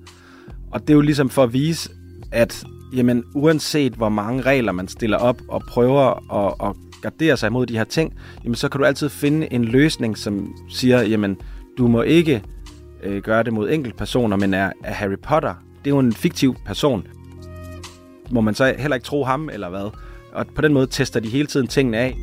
Og 0.71 0.81
det 0.81 0.89
er 0.89 0.93
jo 0.93 1.01
ligesom 1.01 1.29
for 1.29 1.43
at 1.43 1.53
vise, 1.53 1.89
at 2.31 2.63
jamen, 2.95 3.23
uanset 3.33 3.93
hvor 3.93 4.09
mange 4.09 4.41
regler 4.41 4.71
man 4.71 4.87
stiller 4.87 5.17
op 5.17 5.41
og 5.47 5.61
prøver 5.67 6.33
at, 6.33 6.69
at 6.69 6.75
gardere 7.01 7.37
sig 7.37 7.47
imod 7.47 7.65
de 7.65 7.77
her 7.77 7.83
ting, 7.83 8.13
jamen, 8.43 8.55
så 8.55 8.69
kan 8.69 8.79
du 8.79 8.85
altid 8.85 9.09
finde 9.09 9.53
en 9.53 9.65
løsning, 9.65 10.17
som 10.17 10.55
siger, 10.69 11.01
jamen, 11.01 11.37
du 11.77 11.87
må 11.87 12.01
ikke 12.01 12.43
øh, 13.03 13.21
gøre 13.21 13.43
det 13.43 13.53
mod 13.53 13.69
enkeltpersoner, 13.69 14.37
men 14.37 14.53
er, 14.53 14.71
er 14.83 14.93
Harry 14.93 15.19
Potter, 15.23 15.53
det 15.83 15.91
er 15.91 15.95
jo 15.95 15.99
en 15.99 16.13
fiktiv 16.13 16.55
person. 16.65 17.07
Må 18.31 18.41
man 18.41 18.55
så 18.55 18.75
heller 18.77 18.95
ikke 18.95 19.05
tro 19.05 19.23
ham, 19.23 19.49
eller 19.53 19.69
hvad? 19.69 19.89
Og 20.33 20.45
på 20.55 20.61
den 20.61 20.73
måde 20.73 20.87
tester 20.87 21.19
de 21.19 21.29
hele 21.29 21.47
tiden 21.47 21.67
tingene 21.67 21.97
af. 21.97 22.17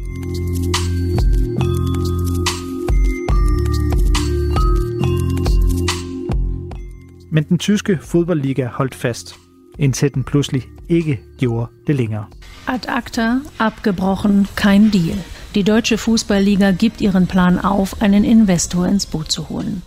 Men 7.31 7.45
den 7.45 7.59
tyske 7.59 7.99
fodboldliga 8.03 8.67
holdt 8.67 8.95
fast, 8.95 9.42
indtil 9.83 10.15
den 10.15 10.25
pludselig 10.25 10.63
ikke 10.89 11.21
gjorde 11.39 11.71
det 11.87 11.97
længere. 11.97 12.25
Ad 12.69 12.89
acta, 12.89 13.35
abgebrochen, 13.59 14.47
kein 14.57 14.91
Deal. 14.91 15.19
Die 15.55 15.63
deutsche 15.63 15.99
Fußballliga 15.99 16.71
gibt 16.71 17.01
ihren 17.01 17.27
Plan 17.27 17.59
auf, 17.59 18.03
einen 18.03 18.25
Investor 18.25 18.87
ins 18.87 19.07
Boot 19.07 19.33
zu 19.33 19.43
holen. 19.43 19.83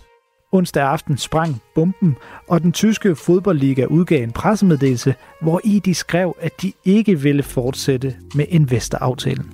Onsdag 0.52 0.84
aften 0.84 1.18
sprang 1.18 1.60
bomben, 1.74 2.16
og 2.48 2.62
den 2.62 2.72
tyske 2.72 3.16
fodboldliga 3.16 3.84
udgav 3.84 4.22
en 4.22 4.32
pressemeddelelse, 4.32 5.14
hvor 5.42 5.60
i 5.64 5.78
de 5.78 5.94
skrev, 5.94 6.36
at 6.40 6.62
de 6.62 6.72
ikke 6.84 7.20
ville 7.20 7.42
fortsætte 7.42 8.14
med 8.34 8.44
investoraftalen. 8.48 9.52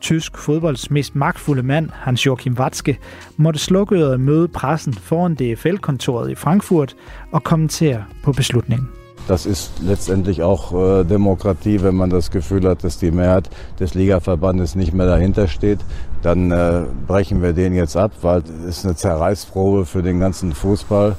Tysk 0.00 0.38
fodbolds 0.38 0.90
mest 0.90 1.16
magtfulde 1.16 1.62
mand, 1.62 1.90
Hans-Joachim 1.92 2.52
Watzke, 2.58 2.98
måtte 3.36 3.60
slukket 3.60 4.20
møde 4.20 4.48
pressen 4.48 4.94
foran 4.94 5.34
DFL-kontoret 5.34 6.30
i 6.30 6.34
Frankfurt 6.34 6.96
og 7.32 7.44
kommentere 7.44 8.04
på 8.24 8.32
beslutningen. 8.32 8.88
Das 9.28 9.46
ist 9.46 9.72
letztendlich 9.80 10.42
auch 10.42 10.72
äh, 10.72 11.04
Demokratie, 11.04 11.82
wenn 11.82 11.94
man 11.94 12.10
das 12.10 12.30
Gefühl 12.30 12.68
hat, 12.68 12.82
dass 12.84 12.98
die 12.98 13.10
Mehrheit 13.10 13.48
des 13.78 13.94
Ligaverbandes 13.94 14.74
nicht 14.74 14.92
mehr 14.92 15.06
dahinter 15.06 15.46
steht. 15.46 15.78
Dann 16.22 16.50
äh, 16.50 16.84
brechen 17.06 17.42
wir 17.42 17.52
den 17.52 17.74
jetzt 17.74 17.96
ab, 17.96 18.12
weil 18.22 18.42
es 18.68 18.78
ist 18.78 18.84
eine 18.84 18.96
Zerreißprobe 18.96 19.86
für 19.86 20.02
den 20.02 20.20
ganzen 20.20 20.52
Fußball. 20.52 21.16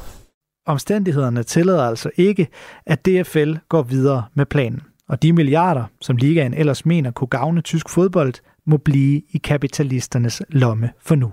Omstændighederne 0.65 1.43
tillader 1.43 1.83
altså 1.83 2.09
ikke, 2.15 2.47
at 2.85 3.05
DFL 3.05 3.57
går 3.69 3.83
videre 3.83 4.27
med 4.33 4.45
planen. 4.45 4.81
Og 5.09 5.21
de 5.21 5.33
milliarder, 5.33 5.85
som 6.01 6.17
ligaen 6.17 6.53
ellers 6.53 6.85
mener 6.85 7.11
kunne 7.11 7.27
gavne 7.27 7.61
tysk 7.61 7.89
fodbold, 7.89 8.33
må 8.65 8.77
blive 8.77 9.21
i 9.31 9.37
kapitalisternes 9.37 10.41
lomme 10.49 10.89
for 10.99 11.15
nu. 11.15 11.31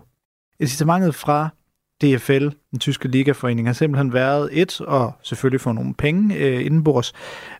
Incitamentet 0.60 1.14
fra 1.14 1.48
DFL, 2.02 2.48
den 2.70 2.78
tyske 2.78 3.08
ligaforening, 3.08 3.68
har 3.68 3.72
simpelthen 3.72 4.12
været 4.12 4.48
et, 4.52 4.80
og 4.80 5.12
selvfølgelig 5.22 5.60
få 5.60 5.72
nogle 5.72 5.94
penge 5.94 6.36
øh, 6.36 6.66
indenbords, 6.66 7.12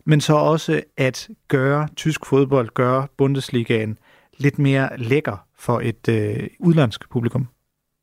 men 0.04 0.20
så 0.20 0.35
også 0.35 0.82
at 0.97 1.28
gøre 1.49 1.88
tysk 1.97 2.26
fodbold, 2.26 2.68
gøre 2.75 3.06
Bundesligaen 3.16 3.99
lidt 4.38 4.59
mere 4.59 4.99
lækker 4.99 5.47
for 5.59 5.80
et 5.80 6.09
øh, 6.09 6.49
udlandsk 6.59 7.11
publikum. 7.11 7.49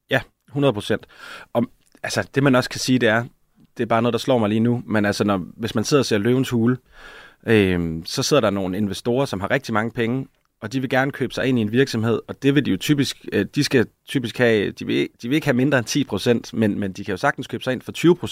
Ja, 0.10 0.22
100 0.48 0.74
procent. 0.74 1.08
Og 1.53 1.63
altså, 2.03 2.29
det 2.36 2.44
man 2.44 2.56
også 2.56 2.70
kan 2.70 2.79
sige, 2.79 3.00
det 3.00 3.10
er, 3.10 3.24
det 3.77 3.84
er 3.84 3.88
bare 3.88 4.01
noget, 4.01 4.13
der 4.13 4.20
slår 4.20 4.38
mig 4.38 4.50
lige 4.50 4.60
nu, 4.60 4.84
men 4.86 5.06
altså, 5.06 5.24
når, 5.24 5.38
hvis 5.58 5.75
man 5.75 5.84
sidder 5.84 6.01
og 6.01 6.06
ser 6.06 6.17
Løvens 6.17 6.50
Hule, 6.50 6.77
øh, 7.48 8.01
så 8.06 8.24
sidder 8.24 8.41
der 8.41 8.50
nogle 8.50 8.77
investorer, 8.77 9.25
som 9.25 9.41
har 9.41 9.51
rigtig 9.51 9.74
mange 9.74 9.91
penge, 9.91 10.27
og 10.62 10.74
de 10.74 10.80
vil 10.80 10.90
gerne 10.90 11.12
købe 11.12 11.34
sig 11.34 11.46
ind 11.46 11.60
i 11.60 11.62
en 11.62 11.72
virksomhed, 11.72 12.20
og 12.28 12.44
det 12.44 12.56
vil 12.56 12.66
de 12.66 12.72
jo 12.72 12.78
typisk, 12.78 13.26
øh, 13.34 13.46
de 13.56 13.64
skal 13.64 13.88
typisk 14.08 14.38
have, 14.38 14.72
de 14.72 14.86
vil, 14.86 15.10
de 15.22 15.28
vil 15.28 15.36
ikke 15.36 15.48
have 15.48 15.56
mindre 15.56 15.78
end 15.78 16.50
10%, 16.54 16.58
men, 16.58 16.80
men 16.80 16.92
de 16.94 17.06
kan 17.06 17.12
jo 17.14 17.18
sagtens 17.18 17.48
købe 17.48 17.64
sig 17.64 17.74
ind 17.74 17.82
for 17.82 17.92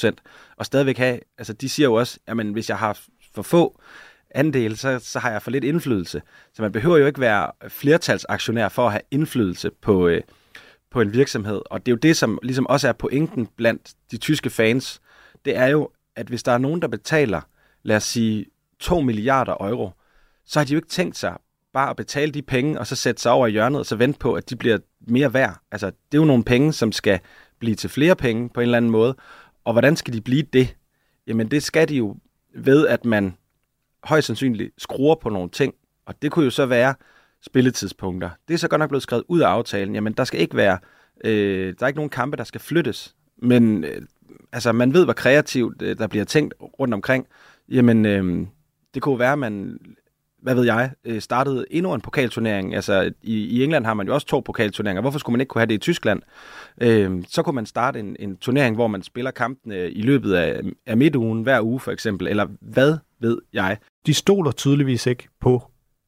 20%, 0.09 0.15
og 0.57 0.65
stadigvæk 0.65 0.97
have, 0.97 1.19
altså 1.37 1.53
de 1.53 1.69
siger 1.69 1.87
jo 1.87 1.93
også, 1.93 2.19
jamen 2.27 2.53
hvis 2.53 2.69
jeg 2.69 2.77
har 2.77 2.99
for 3.33 3.41
få 3.41 3.81
andel, 4.31 4.77
så, 4.77 4.99
så 4.99 5.19
har 5.19 5.31
jeg 5.31 5.41
for 5.41 5.51
lidt 5.51 5.63
indflydelse. 5.63 6.21
Så 6.53 6.61
man 6.61 6.71
behøver 6.71 6.97
jo 6.97 7.05
ikke 7.05 7.19
være 7.19 7.51
flertalsaktionær 7.69 8.69
for 8.69 8.85
at 8.85 8.91
have 8.91 9.01
indflydelse 9.11 9.71
på, 9.81 10.07
øh, 10.07 10.21
på 10.91 11.01
en 11.01 11.13
virksomhed, 11.13 11.61
og 11.65 11.85
det 11.85 11.91
er 11.91 11.95
jo 11.95 11.99
det, 11.99 12.17
som 12.17 12.39
ligesom 12.43 12.67
også 12.67 12.87
er 12.87 12.93
pointen 12.93 13.47
blandt 13.57 13.93
de 14.11 14.17
tyske 14.17 14.49
fans, 14.49 15.01
det 15.45 15.57
er 15.57 15.67
jo, 15.67 15.89
at 16.15 16.27
hvis 16.27 16.43
der 16.43 16.51
er 16.51 16.57
nogen, 16.57 16.81
der 16.81 16.87
betaler, 16.87 17.41
lad 17.83 17.95
os 17.95 18.03
sige, 18.03 18.45
2 18.79 19.01
milliarder 19.01 19.53
euro, 19.59 19.91
så 20.45 20.59
har 20.59 20.65
de 20.65 20.73
jo 20.73 20.77
ikke 20.77 20.87
tænkt 20.87 21.17
sig 21.17 21.37
bare 21.75 21.89
at 21.89 21.95
betale 21.95 22.31
de 22.31 22.41
penge, 22.41 22.79
og 22.79 22.87
så 22.87 22.95
sætte 22.95 23.21
sig 23.21 23.31
over 23.31 23.47
i 23.47 23.51
hjørnet, 23.51 23.79
og 23.79 23.85
så 23.85 23.95
vente 23.95 24.19
på, 24.19 24.33
at 24.33 24.49
de 24.49 24.55
bliver 24.55 24.77
mere 25.07 25.33
værd. 25.33 25.57
Altså, 25.71 25.87
det 25.87 26.17
er 26.17 26.21
jo 26.21 26.25
nogle 26.25 26.43
penge, 26.43 26.73
som 26.73 26.91
skal 26.91 27.19
blive 27.59 27.75
til 27.75 27.89
flere 27.89 28.15
penge 28.15 28.49
på 28.49 28.59
en 28.59 28.63
eller 28.63 28.77
anden 28.77 28.91
måde. 28.91 29.15
Og 29.63 29.73
hvordan 29.73 29.95
skal 29.95 30.13
de 30.13 30.21
blive 30.21 30.43
det? 30.53 30.75
Jamen, 31.27 31.51
det 31.51 31.63
skal 31.63 31.89
de 31.89 31.95
jo 31.95 32.15
ved, 32.55 32.87
at 32.87 33.05
man 33.05 33.37
højst 34.03 34.27
sandsynligt 34.27 34.73
skruer 34.77 35.15
på 35.15 35.29
nogle 35.29 35.49
ting. 35.49 35.73
Og 36.05 36.21
det 36.21 36.31
kunne 36.31 36.45
jo 36.45 36.51
så 36.51 36.65
være 36.65 36.95
spilletidspunkter. 37.41 38.29
Det 38.47 38.53
er 38.53 38.57
så 38.57 38.67
godt 38.67 38.79
nok 38.79 38.89
blevet 38.89 39.03
skrevet 39.03 39.23
ud 39.27 39.39
af 39.39 39.47
aftalen. 39.47 39.95
Jamen, 39.95 40.13
der 40.13 40.23
skal 40.23 40.39
ikke 40.39 40.55
være, 40.55 40.77
øh, 41.25 41.73
der 41.79 41.83
er 41.83 41.87
ikke 41.87 41.99
nogen 41.99 42.09
kampe, 42.09 42.37
der 42.37 42.43
skal 42.43 42.61
flyttes. 42.61 43.15
Men 43.37 43.83
øh, 43.83 44.01
altså, 44.51 44.71
man 44.71 44.93
ved, 44.93 45.03
hvor 45.03 45.13
kreativt 45.13 45.81
øh, 45.81 45.97
der 45.97 46.07
bliver 46.07 46.25
tænkt 46.25 46.53
rundt 46.59 46.93
omkring. 46.93 47.27
Jamen, 47.69 48.05
øh, 48.05 48.47
det 48.93 49.01
kunne 49.01 49.19
være, 49.19 49.33
at 49.33 49.39
man 49.39 49.79
hvad 50.45 50.55
ved 50.55 50.65
jeg, 50.65 50.91
øh, 51.05 51.21
startede 51.21 51.65
endnu 51.71 51.93
en 51.93 52.01
pokalturnering. 52.01 52.75
Altså, 52.75 53.11
i, 53.21 53.33
i 53.33 53.63
England 53.63 53.85
har 53.85 53.93
man 53.93 54.07
jo 54.07 54.13
også 54.13 54.27
to 54.27 54.39
pokalturneringer. 54.39 55.01
Hvorfor 55.01 55.19
skulle 55.19 55.33
man 55.33 55.41
ikke 55.41 55.49
kunne 55.49 55.59
have 55.59 55.67
det 55.67 55.73
i 55.73 55.77
Tyskland? 55.77 56.21
Øh, 56.81 57.23
så 57.27 57.43
kunne 57.43 57.55
man 57.55 57.65
starte 57.65 57.99
en, 57.99 58.15
en 58.19 58.37
turnering, 58.37 58.75
hvor 58.75 58.87
man 58.87 59.03
spiller 59.03 59.31
kampene 59.31 59.91
i 59.91 60.01
løbet 60.01 60.33
af, 60.33 60.61
af 60.85 60.97
midtugen 60.97 61.43
hver 61.43 61.61
uge, 61.61 61.79
for 61.79 61.91
eksempel. 61.91 62.27
Eller 62.27 62.47
hvad 62.61 62.97
ved 63.21 63.37
jeg? 63.53 63.77
De 64.05 64.13
stoler 64.13 64.51
tydeligvis 64.51 65.05
ikke 65.05 65.27
på 65.41 65.63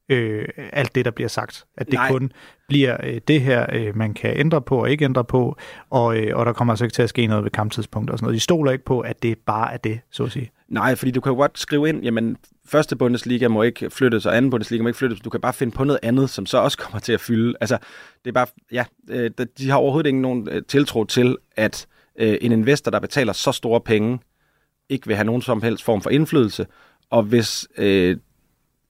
øh, 0.08 0.48
alt 0.72 0.94
det, 0.94 1.04
der 1.04 1.10
bliver 1.10 1.28
sagt. 1.28 1.64
At 1.76 1.86
det 1.86 1.94
Nej. 1.94 2.10
kun 2.10 2.32
bliver 2.68 2.96
øh, 3.04 3.20
det 3.28 3.40
her, 3.40 3.66
øh, 3.72 3.96
man 3.96 4.14
kan 4.14 4.38
ændre 4.38 4.62
på 4.62 4.80
og 4.80 4.90
ikke 4.90 5.04
ændre 5.04 5.24
på, 5.24 5.56
og, 5.90 6.16
øh, 6.18 6.36
og 6.36 6.46
der 6.46 6.52
kommer 6.52 6.72
altså 6.72 6.84
ikke 6.84 6.94
til 6.94 7.02
at 7.02 7.08
ske 7.08 7.26
noget 7.26 7.44
ved 7.44 7.50
kamptidspunkter 7.50 8.12
og 8.12 8.18
sådan 8.18 8.24
noget. 8.24 8.34
De 8.34 8.40
stoler 8.40 8.72
ikke 8.72 8.84
på, 8.84 9.00
at 9.00 9.22
det 9.22 9.38
bare 9.46 9.72
er 9.72 9.76
det, 9.76 10.00
så 10.10 10.24
at 10.24 10.32
sige. 10.32 10.50
Nej, 10.68 10.94
fordi 10.94 11.10
du 11.10 11.20
kan 11.20 11.30
jo 11.30 11.36
godt 11.36 11.58
skrive 11.58 11.88
ind, 11.88 12.02
jamen 12.02 12.36
første 12.66 12.96
Bundesliga 12.96 13.48
må 13.48 13.62
ikke 13.62 13.90
flyttes, 13.90 14.26
og 14.26 14.36
anden 14.36 14.50
Bundesliga 14.50 14.82
må 14.82 14.88
ikke 14.88 14.98
flyttes. 14.98 15.20
Du 15.20 15.30
kan 15.30 15.40
bare 15.40 15.52
finde 15.52 15.72
på 15.72 15.84
noget 15.84 16.00
andet, 16.02 16.30
som 16.30 16.46
så 16.46 16.58
også 16.58 16.78
kommer 16.84 17.00
til 17.00 17.12
at 17.12 17.20
fylde. 17.20 17.54
Altså, 17.60 17.78
det 18.24 18.30
er 18.30 18.32
bare, 18.32 18.46
ja, 18.72 18.84
øh, 19.10 19.30
de 19.58 19.70
har 19.70 19.76
overhovedet 19.76 20.08
ikke 20.08 20.20
nogen 20.20 20.48
øh, 20.50 20.62
tiltro 20.68 21.04
til, 21.04 21.36
at 21.56 21.86
øh, 22.18 22.36
en 22.40 22.52
investor, 22.52 22.90
der 22.90 23.00
betaler 23.00 23.32
så 23.32 23.52
store 23.52 23.80
penge, 23.80 24.18
ikke 24.88 25.06
vil 25.06 25.16
have 25.16 25.26
nogen 25.26 25.42
som 25.42 25.62
helst 25.62 25.84
form 25.84 26.02
for 26.02 26.10
indflydelse. 26.10 26.66
Og 27.10 27.22
hvis 27.22 27.68
øh, 27.78 28.16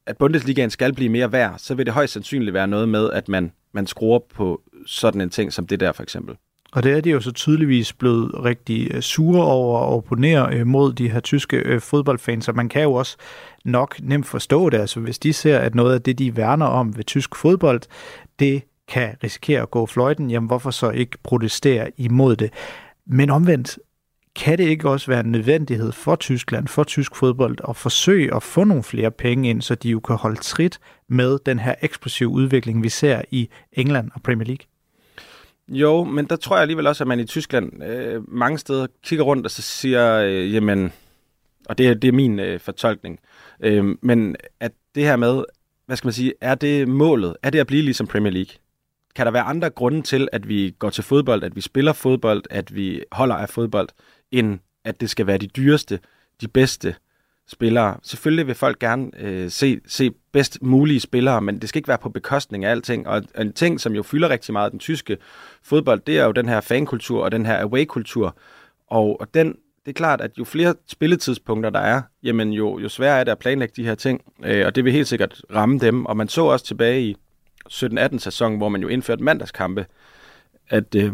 at 0.06 0.16
Bundesligaen 0.16 0.70
skal 0.70 0.94
blive 0.94 1.08
mere 1.08 1.32
værd, 1.32 1.54
så 1.58 1.75
vil 1.75 1.87
det 1.87 1.94
højst 1.94 2.12
sandsynligt 2.12 2.54
være 2.54 2.68
noget 2.68 2.88
med, 2.88 3.11
at 3.11 3.28
man, 3.28 3.52
man 3.73 3.87
skruer 3.87 4.18
på 4.35 4.62
sådan 4.87 5.20
en 5.20 5.30
ting 5.30 5.52
som 5.52 5.66
det 5.66 5.80
der 5.80 5.92
for 5.92 6.02
eksempel. 6.02 6.37
Og 6.72 6.82
det 6.82 6.92
er 6.92 7.00
de 7.00 7.10
jo 7.10 7.20
så 7.20 7.32
tydeligvis 7.32 7.92
blevet 7.92 8.44
rigtig 8.44 8.94
øh, 8.94 9.02
sure 9.02 9.44
over 9.44 9.78
og 9.78 9.96
opponere 9.96 10.54
øh, 10.54 10.66
mod 10.66 10.92
de 10.92 11.10
her 11.10 11.20
tyske 11.20 11.56
øh, 11.56 11.80
fodboldfans, 11.80 12.48
og 12.48 12.56
man 12.56 12.68
kan 12.68 12.82
jo 12.82 12.92
også 12.92 13.16
nok 13.64 13.96
nemt 14.02 14.26
forstå 14.26 14.70
det. 14.70 14.78
Altså 14.78 15.00
hvis 15.00 15.18
de 15.18 15.32
ser, 15.32 15.58
at 15.58 15.75
noget 15.75 15.94
af 15.94 16.02
det, 16.02 16.18
de 16.18 16.37
værner 16.37 16.66
om 16.66 16.96
ved 16.96 17.04
tysk 17.04 17.37
fodbold, 17.37 17.80
det 18.38 18.62
kan 18.88 19.16
risikere 19.25 19.62
at 19.62 19.70
gå 19.70 19.87
fløjten, 19.87 20.30
jamen 20.30 20.46
hvorfor 20.46 20.70
så 20.70 20.90
ikke 20.90 21.18
protestere 21.22 21.90
imod 21.96 22.37
det? 22.37 22.52
Men 23.06 23.30
omvendt, 23.30 23.78
kan 24.37 24.58
det 24.58 24.64
ikke 24.64 24.90
også 24.90 25.10
være 25.10 25.20
en 25.20 25.32
nødvendighed 25.32 25.92
for 25.92 26.16
Tyskland, 26.16 26.68
for 26.68 26.84
tysk 26.84 27.16
fodbold, 27.16 27.58
at 27.68 27.76
forsøge 27.76 28.34
at 28.34 28.42
få 28.42 28.64
nogle 28.64 28.82
flere 28.82 29.10
penge 29.10 29.50
ind, 29.50 29.62
så 29.62 29.75
de 29.75 29.88
jo 29.88 30.00
kan 30.00 30.16
holde 30.16 30.40
trit 30.40 30.80
med 31.08 31.38
den 31.46 31.58
her 31.58 31.75
eksplosive 31.82 32.28
udvikling, 32.28 32.82
vi 32.82 32.88
ser 32.88 33.22
i 33.30 33.48
England 33.72 34.10
og 34.14 34.22
Premier 34.22 34.46
League? 34.46 34.77
Jo, 35.68 36.04
men 36.04 36.26
der 36.26 36.37
tror 36.37 36.56
jeg 36.56 36.62
alligevel 36.62 36.87
også, 36.87 37.04
at 37.04 37.08
man 37.08 37.20
i 37.20 37.25
Tyskland 37.25 37.84
øh, 37.84 38.32
mange 38.32 38.58
steder 38.58 38.87
kigger 39.02 39.25
rundt 39.25 39.46
og 39.46 39.50
så 39.50 39.62
siger, 39.62 40.14
øh, 40.14 40.54
jamen, 40.54 40.92
og 41.68 41.78
det, 41.78 41.88
er, 41.88 41.94
det 41.94 42.08
er 42.08 42.12
min 42.12 42.38
øh, 42.38 42.60
fortolkning, 42.60 43.20
øh, 43.60 43.96
men 44.02 44.37
at 44.60 44.72
det 44.94 45.04
her 45.04 45.16
med, 45.16 45.44
hvad 45.87 45.96
skal 45.96 46.06
man 46.06 46.12
sige, 46.12 46.32
er 46.40 46.54
det 46.54 46.88
målet? 46.88 47.37
Er 47.42 47.50
det 47.50 47.58
at 47.58 47.66
blive 47.66 47.82
ligesom 47.82 48.06
Premier 48.06 48.32
League? 48.32 48.54
Kan 49.14 49.26
der 49.26 49.32
være 49.32 49.42
andre 49.42 49.70
grunde 49.70 50.02
til, 50.02 50.28
at 50.32 50.48
vi 50.48 50.75
går 50.78 50.90
til 50.90 51.04
fodbold, 51.04 51.42
at 51.42 51.56
vi 51.56 51.60
spiller 51.60 51.92
fodbold, 51.92 52.42
at 52.50 52.75
vi 52.75 53.02
holder 53.12 53.34
af 53.34 53.48
fodbold, 53.48 53.88
end 54.30 54.58
at 54.84 55.00
det 55.00 55.10
skal 55.10 55.26
være 55.26 55.38
de 55.38 55.46
dyreste, 55.46 56.00
de 56.40 56.48
bedste 56.48 56.94
spillere. 57.49 57.97
Selvfølgelig 58.02 58.47
vil 58.47 58.55
folk 58.55 58.78
gerne 58.78 59.11
øh, 59.19 59.50
se, 59.50 59.81
se 59.87 60.11
bedst 60.33 60.62
mulige 60.62 61.00
spillere, 61.00 61.40
men 61.40 61.59
det 61.59 61.69
skal 61.69 61.78
ikke 61.78 61.88
være 61.88 61.99
på 61.99 62.09
bekostning 62.09 62.64
af 62.64 62.71
alting. 62.71 63.09
Og 63.09 63.23
en 63.38 63.52
ting, 63.52 63.81
som 63.81 63.93
jo 63.95 64.02
fylder 64.02 64.28
rigtig 64.28 64.52
meget 64.52 64.73
den 64.73 64.78
tyske 64.78 65.17
fodbold, 65.62 66.00
det 66.07 66.19
er 66.19 66.25
jo 66.25 66.33
den 66.33 66.49
her 66.49 66.61
fankultur 66.61 67.25
og 67.25 67.33
den 67.33 67.47
her 67.47 67.62
away-kultur. 67.62 68.37
Og, 68.87 69.21
og 69.21 69.35
den, 69.35 69.49
det 69.87 69.88
er 69.88 69.93
klart, 69.93 70.21
at 70.21 70.31
jo 70.38 70.45
flere 70.45 70.75
spilletidspunkter 70.87 71.71
der 71.71 71.81
er, 71.81 72.02
jamen 72.23 72.52
jo, 72.52 72.78
jo 72.78 72.88
sværere 72.88 73.21
er 73.21 73.25
det 73.25 73.33
at 73.33 73.38
planlægge 73.38 73.73
de 73.76 73.85
her 73.85 73.95
ting. 73.95 74.21
Øh, 74.45 74.67
og 74.67 74.75
det 74.75 74.85
vil 74.85 74.93
helt 74.93 75.09
sikkert 75.09 75.43
ramme 75.55 75.78
dem. 75.78 76.07
Og 76.07 76.17
man 76.17 76.28
så 76.28 76.45
også 76.45 76.64
tilbage 76.64 77.02
i 77.02 77.17
17-18 77.73 78.19
sæson, 78.19 78.57
hvor 78.57 78.69
man 78.69 78.83
jo 78.83 78.88
indførte 78.88 79.23
mandagskampe, 79.23 79.87
at 80.69 80.95
øh, 80.95 81.12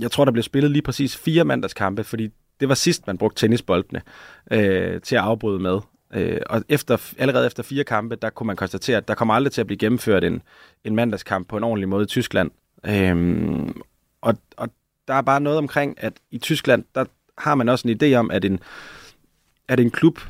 jeg 0.00 0.10
tror, 0.10 0.24
der 0.24 0.32
blev 0.32 0.42
spillet 0.42 0.70
lige 0.70 0.82
præcis 0.82 1.16
fire 1.16 1.44
mandagskampe, 1.44 2.04
fordi 2.04 2.28
det 2.60 2.68
var 2.68 2.74
sidst, 2.74 3.06
man 3.06 3.18
brugte 3.18 3.40
tennisboldene 3.40 4.02
øh, 4.50 5.00
til 5.00 5.16
at 5.16 5.22
afbryde 5.22 5.58
med. 5.58 5.80
Øh, 6.14 6.40
og 6.46 6.62
efter, 6.68 7.12
allerede 7.18 7.46
efter 7.46 7.62
fire 7.62 7.84
kampe, 7.84 8.16
der 8.16 8.30
kunne 8.30 8.46
man 8.46 8.56
konstatere, 8.56 8.96
at 8.96 9.08
der 9.08 9.14
kommer 9.14 9.34
aldrig 9.34 9.52
til 9.52 9.60
at 9.60 9.66
blive 9.66 9.78
gennemført 9.78 10.24
en, 10.24 10.42
en 10.84 10.96
mandagskamp 10.96 11.48
på 11.48 11.56
en 11.56 11.64
ordentlig 11.64 11.88
måde 11.88 12.02
i 12.02 12.06
Tyskland. 12.06 12.50
Øh, 12.86 13.74
og, 14.20 14.34
og 14.56 14.68
der 15.08 15.14
er 15.14 15.22
bare 15.22 15.40
noget 15.40 15.58
omkring, 15.58 16.02
at 16.02 16.12
i 16.30 16.38
Tyskland, 16.38 16.84
der 16.94 17.04
har 17.38 17.54
man 17.54 17.68
også 17.68 17.88
en 17.88 17.98
idé 18.02 18.14
om, 18.14 18.30
at 18.30 18.44
en, 18.44 18.60
at 19.68 19.80
en 19.80 19.90
klub, 19.90 20.20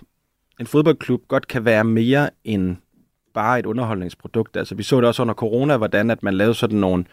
en 0.60 0.66
fodboldklub, 0.66 1.22
godt 1.28 1.49
kan 1.49 1.64
være 1.64 1.84
mere 1.84 2.30
end 2.44 2.76
bare 3.34 3.58
et 3.58 3.66
underholdningsprodukt. 3.66 4.56
Altså, 4.56 4.75
vi 4.75 4.82
så 4.82 4.96
det 4.96 5.08
også 5.08 5.22
under 5.22 5.34
corona, 5.34 5.76
hvordan 5.76 6.10
at 6.10 6.22
man 6.22 6.34
lavede 6.34 6.54
sådan 6.54 6.78
nogle 6.78 7.04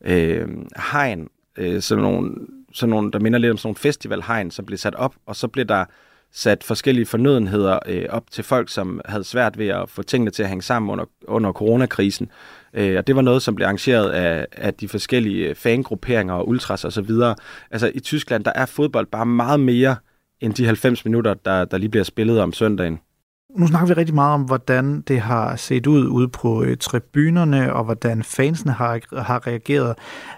øh, 0.00 0.48
hegn, 0.92 1.28
øh, 1.56 1.82
sådan 1.82 2.02
nogle 2.02 2.34
sådan 2.76 2.90
nogle, 2.90 3.10
der 3.12 3.18
minder 3.18 3.38
lidt 3.38 3.50
om 3.50 3.56
sådan 3.56 3.68
nogle 3.68 3.76
festivalhegn, 3.76 4.50
som 4.50 4.64
blev 4.64 4.78
sat 4.78 4.94
op, 4.94 5.14
og 5.26 5.36
så 5.36 5.48
blev 5.48 5.64
der 5.64 5.84
sat 6.32 6.64
forskellige 6.64 7.06
fornødenheder 7.06 7.78
øh, 7.86 8.04
op 8.08 8.30
til 8.30 8.44
folk, 8.44 8.70
som 8.70 9.00
havde 9.04 9.24
svært 9.24 9.58
ved 9.58 9.68
at 9.68 9.90
få 9.90 10.02
tingene 10.02 10.30
til 10.30 10.42
at 10.42 10.48
hænge 10.48 10.62
sammen 10.62 10.90
under, 10.90 11.04
under 11.28 11.52
coronakrisen. 11.52 12.30
Øh, 12.74 12.98
og 12.98 13.06
det 13.06 13.16
var 13.16 13.22
noget, 13.22 13.42
som 13.42 13.54
blev 13.54 13.64
arrangeret 13.64 14.10
af, 14.10 14.46
af 14.52 14.74
de 14.74 14.88
forskellige 14.88 15.48
øh, 15.48 15.54
fangrupperinger 15.54 16.34
og 16.34 16.48
ultras 16.48 16.84
og 16.84 16.92
så 16.92 17.02
videre. 17.02 17.34
Altså 17.70 17.92
i 17.94 18.00
Tyskland, 18.00 18.44
der 18.44 18.52
er 18.54 18.66
fodbold 18.66 19.06
bare 19.06 19.26
meget 19.26 19.60
mere 19.60 19.96
end 20.40 20.54
de 20.54 20.66
90 20.66 21.04
minutter, 21.04 21.34
der, 21.34 21.64
der 21.64 21.78
lige 21.78 21.90
bliver 21.90 22.04
spillet 22.04 22.40
om 22.40 22.52
søndagen. 22.52 22.98
Nu 23.56 23.66
snakker 23.66 23.86
vi 23.86 24.00
rigtig 24.00 24.14
meget 24.14 24.34
om, 24.34 24.42
hvordan 24.42 25.00
det 25.00 25.20
har 25.20 25.56
set 25.56 25.86
ud 25.86 26.06
ude 26.06 26.28
på 26.28 26.62
øh, 26.62 26.76
tribunerne, 26.76 27.72
og 27.72 27.84
hvordan 27.84 28.22
fansene 28.22 28.72
har, 28.72 29.22
har 29.22 29.46
reageret. 29.46 29.94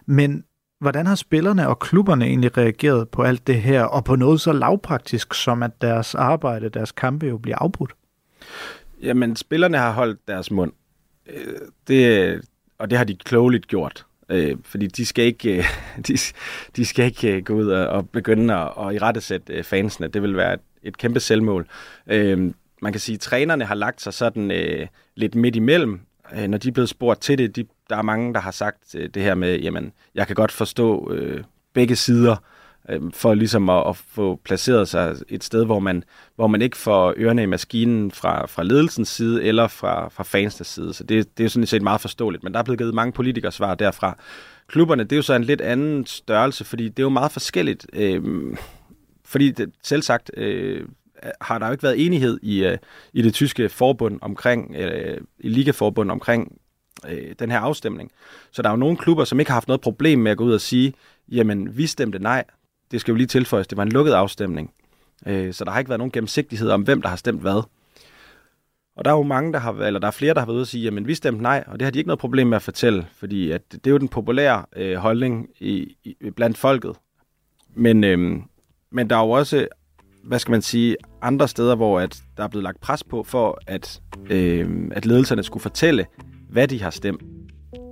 Men 0.07 0.45
Hvordan 0.81 1.07
har 1.07 1.15
spillerne 1.15 1.69
og 1.69 1.79
klubberne 1.79 2.25
egentlig 2.25 2.59
reageret 2.59 3.09
på 3.09 3.23
alt 3.23 3.47
det 3.47 3.63
her, 3.63 3.83
og 3.83 4.05
på 4.05 4.17
noget 4.17 4.41
så 4.41 4.53
lavpraktisk 4.53 5.35
som, 5.35 5.63
at 5.63 5.71
deres 5.81 6.15
arbejde, 6.15 6.69
deres 6.69 6.93
kampe 6.93 7.27
jo 7.27 7.39
bliver 7.39 7.57
afbrudt? 7.59 7.93
Jamen, 9.03 9.37
spillerne 9.37 9.79
har 9.79 9.93
holdt 9.93 10.29
deres 10.29 10.51
mund. 10.51 10.73
Øh, 11.27 11.55
det, 11.89 12.41
og 12.79 12.91
det 12.91 12.99
har 12.99 13.05
de 13.05 13.17
klogeligt 13.17 13.69
gjort. 13.69 14.07
Øh, 14.29 14.57
fordi 14.65 14.87
de 14.87 15.07
skal 15.07 15.25
ikke, 15.25 15.59
øh, 15.59 15.65
de, 16.09 16.19
de 16.77 16.85
skal 16.85 17.05
ikke 17.05 17.37
øh, 17.37 17.45
gå 17.45 17.55
ud 17.55 17.69
og 17.69 18.09
begynde 18.11 18.55
at, 18.55 18.73
at 18.77 19.51
i 19.51 19.63
fansene. 19.63 20.09
Det 20.09 20.23
vil 20.23 20.37
være 20.37 20.55
et, 20.55 20.61
et 20.83 20.99
kæmpe 20.99 21.21
selvmål. 21.21 21.67
man 22.83 22.93
kan 22.93 23.01
sige, 23.01 23.15
at 23.15 23.21
trænerne 23.21 23.65
har 23.65 23.75
lagt 23.75 24.03
sig 24.03 24.15
sådan 24.15 24.89
lidt 25.15 25.35
midt 25.35 25.57
imellem. 25.57 26.01
Øh, 26.37 26.49
når 26.49 26.59
de 26.59 26.69
er 26.69 26.73
blevet 26.73 26.89
spurgt 26.89 27.21
til 27.21 27.39
det, 27.39 27.57
de 27.57 27.65
der 27.91 27.97
er 27.97 28.03
mange, 28.03 28.35
der 28.35 28.41
har 28.41 28.51
sagt 28.51 28.95
øh, 28.95 29.09
det 29.15 29.23
her 29.23 29.35
med, 29.35 29.61
jamen, 29.61 29.93
jeg 30.15 30.27
kan 30.27 30.37
godt 30.37 30.53
forstå 30.53 31.13
øh, 31.13 31.45
begge 31.75 31.97
sider, 31.97 32.37
øh, 32.89 33.01
for 33.15 33.35
ligesom 33.35 33.69
at, 33.69 33.89
at 33.89 33.97
få 33.97 34.41
placeret 34.45 34.89
sig 34.89 35.17
et 35.29 35.45
sted, 35.45 35.65
hvor 35.65 35.79
man, 35.79 36.05
hvor 36.37 36.47
man 36.47 36.63
ikke 36.63 36.77
får 36.77 37.15
ørerne 37.17 37.43
i 37.43 37.47
maskinen 37.47 38.11
fra, 38.11 38.47
fra 38.47 38.63
ledelsens 38.63 39.09
side 39.09 39.45
eller 39.45 39.69
fra, 39.69 40.09
fra 40.09 40.25
fansens 40.25 40.69
side. 40.69 40.95
Så 40.95 41.05
det, 41.05 41.39
det 41.39 41.45
er 41.45 41.49
sådan 41.49 41.67
set 41.67 41.83
meget 41.83 42.01
forståeligt, 42.01 42.45
men 42.45 42.53
der 42.53 42.59
er 42.59 42.63
blevet 42.63 42.79
givet 42.79 42.95
mange 42.95 43.13
politikers 43.13 43.55
svar 43.55 43.75
derfra. 43.75 44.17
Klubberne, 44.67 45.05
det 45.05 45.13
er 45.13 45.17
jo 45.17 45.23
så 45.23 45.35
en 45.35 45.45
lidt 45.45 45.61
anden 45.61 46.07
størrelse, 46.07 46.65
fordi 46.65 46.89
det 46.89 46.99
er 46.99 47.03
jo 47.03 47.09
meget 47.09 47.33
forskelligt. 47.33 47.87
Øh, 47.93 48.23
fordi 49.25 49.51
det, 49.51 49.71
selv 49.83 50.03
sagt, 50.03 50.31
øh, 50.37 50.85
har 51.41 51.59
der 51.59 51.67
jo 51.67 51.73
ikke 51.73 51.83
været 51.83 52.07
enighed 52.07 52.39
i, 52.43 52.65
øh, 52.65 52.79
i 53.13 53.23
det 53.23 53.35
tyske 53.35 53.69
forbund 53.69 54.19
omkring, 54.23 54.77
øh, 54.77 55.21
i 55.39 55.49
ligaforbund 55.49 56.11
omkring 56.11 56.61
øh, 57.09 57.35
den 57.39 57.51
her 57.51 57.59
afstemning. 57.59 58.11
Så 58.51 58.63
der 58.63 58.69
er 58.69 58.73
jo 58.73 58.77
nogle 58.77 58.97
klubber, 58.97 59.25
som 59.25 59.41
ikke 59.41 59.51
har 59.51 59.57
haft 59.57 59.69
noget 59.69 59.81
problem 59.81 60.19
med 60.19 60.31
at 60.31 60.37
gå 60.37 60.45
ud 60.45 60.53
og 60.53 60.61
sige, 60.61 60.95
jamen, 61.33 61.77
vi 61.77 61.87
stemte 61.87 62.19
nej. 62.19 62.45
Det 62.91 63.01
skal 63.01 63.13
jo 63.13 63.17
lige 63.17 63.27
tilføjes, 63.27 63.67
det 63.67 63.77
var 63.77 63.83
en 63.83 63.93
lukket 63.93 64.13
afstemning. 64.13 64.73
Øh, 65.27 65.55
så 65.55 65.65
der 65.65 65.71
har 65.71 65.79
ikke 65.79 65.89
været 65.89 65.99
nogen 65.99 66.13
gennemsigtighed 66.13 66.71
om, 66.71 66.83
hvem 66.83 67.03
der 67.03 67.09
har 67.09 67.17
stemt 67.17 67.41
hvad. 67.41 67.63
Og 68.97 69.05
der 69.05 69.11
er 69.11 69.17
jo 69.17 69.23
mange, 69.23 69.53
der 69.53 69.59
har, 69.59 69.73
eller 69.73 70.01
der 70.01 70.07
er 70.07 70.11
flere, 70.13 70.35
der 70.35 70.41
har 70.41 70.47
været 70.47 70.55
ude 70.55 70.63
og 70.63 70.67
sige, 70.67 70.85
jamen 70.85 71.07
vi 71.07 71.15
stemte 71.15 71.43
nej, 71.43 71.65
og 71.67 71.79
det 71.79 71.87
har 71.87 71.91
de 71.91 71.99
ikke 71.99 72.09
noget 72.09 72.19
problem 72.19 72.47
med 72.47 72.57
at 72.57 72.63
fortælle, 72.63 73.07
fordi 73.13 73.51
at 73.51 73.63
det 73.73 73.87
er 73.87 73.91
jo 73.91 73.99
den 73.99 74.09
populære 74.09 74.65
øh, 74.77 74.97
holdning 74.97 75.49
i, 75.61 75.97
i, 76.05 76.31
blandt 76.31 76.59
folket. 76.59 76.97
Men, 77.75 78.05
øh, 78.05 78.19
men 78.91 79.11
der 79.11 79.17
er 79.17 79.21
jo 79.21 79.31
også, 79.31 79.69
hvad 80.25 80.39
skal 80.39 80.53
man 80.53 80.63
sige, 80.63 80.97
andre 81.23 81.49
steder, 81.49 81.75
hvor 81.77 82.01
at 82.01 82.23
der 82.37 82.45
er 82.45 82.49
blevet 82.49 82.63
lagt 82.63 82.81
pres 82.81 83.05
på 83.05 83.23
for, 83.23 83.59
at, 83.67 84.01
øh, 84.31 84.69
at 84.91 85.07
ledelserne 85.07 85.43
skulle 85.43 85.63
fortælle, 85.63 86.07
hvad 86.51 86.69
de 86.69 86.83
har 86.83 86.91
stemt. 86.91 87.23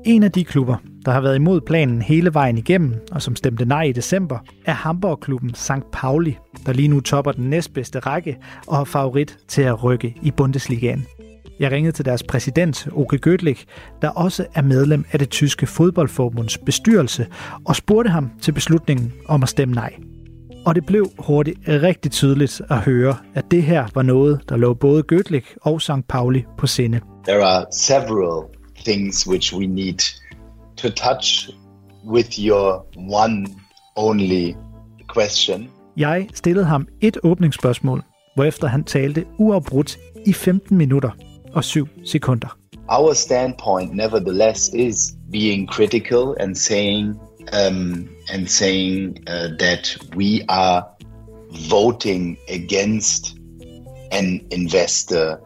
En 0.04 0.22
af 0.22 0.32
de 0.32 0.44
klubber, 0.44 0.76
der 1.04 1.12
har 1.12 1.20
været 1.20 1.36
imod 1.36 1.60
planen 1.60 2.02
hele 2.02 2.34
vejen 2.34 2.58
igennem, 2.58 2.94
og 3.12 3.22
som 3.22 3.36
stemte 3.36 3.64
nej 3.64 3.82
i 3.82 3.92
december, 3.92 4.38
er 4.64 4.72
Hamburg-klubben 4.72 5.54
St. 5.54 5.90
Pauli, 5.92 6.38
der 6.66 6.72
lige 6.72 6.88
nu 6.88 7.00
topper 7.00 7.32
den 7.32 7.50
næstbedste 7.50 7.98
række 7.98 8.36
og 8.66 8.76
har 8.76 8.84
favorit 8.84 9.38
til 9.48 9.62
at 9.62 9.84
rykke 9.84 10.14
i 10.22 10.30
Bundesligaen. 10.30 11.06
Jeg 11.60 11.70
ringede 11.70 11.92
til 11.92 12.04
deres 12.04 12.22
præsident, 12.22 12.88
Oke 12.92 13.18
Gødlik, 13.18 13.64
der 14.02 14.08
også 14.08 14.46
er 14.54 14.62
medlem 14.62 15.04
af 15.12 15.18
det 15.18 15.30
tyske 15.30 15.66
fodboldforbunds 15.66 16.58
bestyrelse, 16.58 17.26
og 17.64 17.76
spurgte 17.76 18.10
ham 18.10 18.30
til 18.42 18.52
beslutningen 18.52 19.12
om 19.28 19.42
at 19.42 19.48
stemme 19.48 19.74
nej. 19.74 19.94
Og 20.66 20.74
det 20.74 20.86
blev 20.86 21.10
hurtigt 21.18 21.58
rigtig 21.66 22.12
tydeligt 22.12 22.62
at 22.70 22.78
høre, 22.78 23.16
at 23.34 23.44
det 23.50 23.62
her 23.62 23.86
var 23.94 24.02
noget, 24.02 24.40
der 24.48 24.56
lå 24.56 24.74
både 24.74 25.04
Gödlich 25.12 25.56
og 25.60 25.82
St. 25.82 26.08
Pauli 26.08 26.44
på 26.58 26.66
sinde. 26.66 27.00
There 27.28 27.42
are 27.44 27.66
several 27.72 28.44
things 28.84 29.28
which 29.28 29.56
we 29.56 29.66
need 29.66 29.98
to 30.76 30.88
touch 30.88 31.50
with 32.06 32.28
your 32.38 32.86
one 32.96 33.46
only 33.96 34.54
question. 35.14 35.68
Jeg 35.96 36.28
stillede 36.34 36.66
ham 36.66 36.88
et 37.00 37.18
åbningsspørgsmål, 37.22 38.02
hvorefter 38.34 38.66
han 38.66 38.84
talte 38.84 39.24
uafbrudt 39.38 39.98
i 40.26 40.32
15 40.32 40.76
minutter 40.76 41.10
og 41.52 41.64
7 41.64 41.88
sekunder. 42.04 42.58
Our 42.88 43.12
standpoint, 43.12 43.96
nevertheless, 43.96 44.70
is 44.74 45.14
being 45.32 45.68
critical 45.68 46.34
and 46.40 46.54
saying 46.54 47.16
um, 47.52 48.08
and 48.32 48.46
saying 48.48 49.18
uh, 49.28 49.48
that 49.58 49.98
we 50.16 50.42
are 50.48 50.84
voting 51.70 52.36
against 52.48 53.36
an 54.12 54.40
investor 54.50 55.36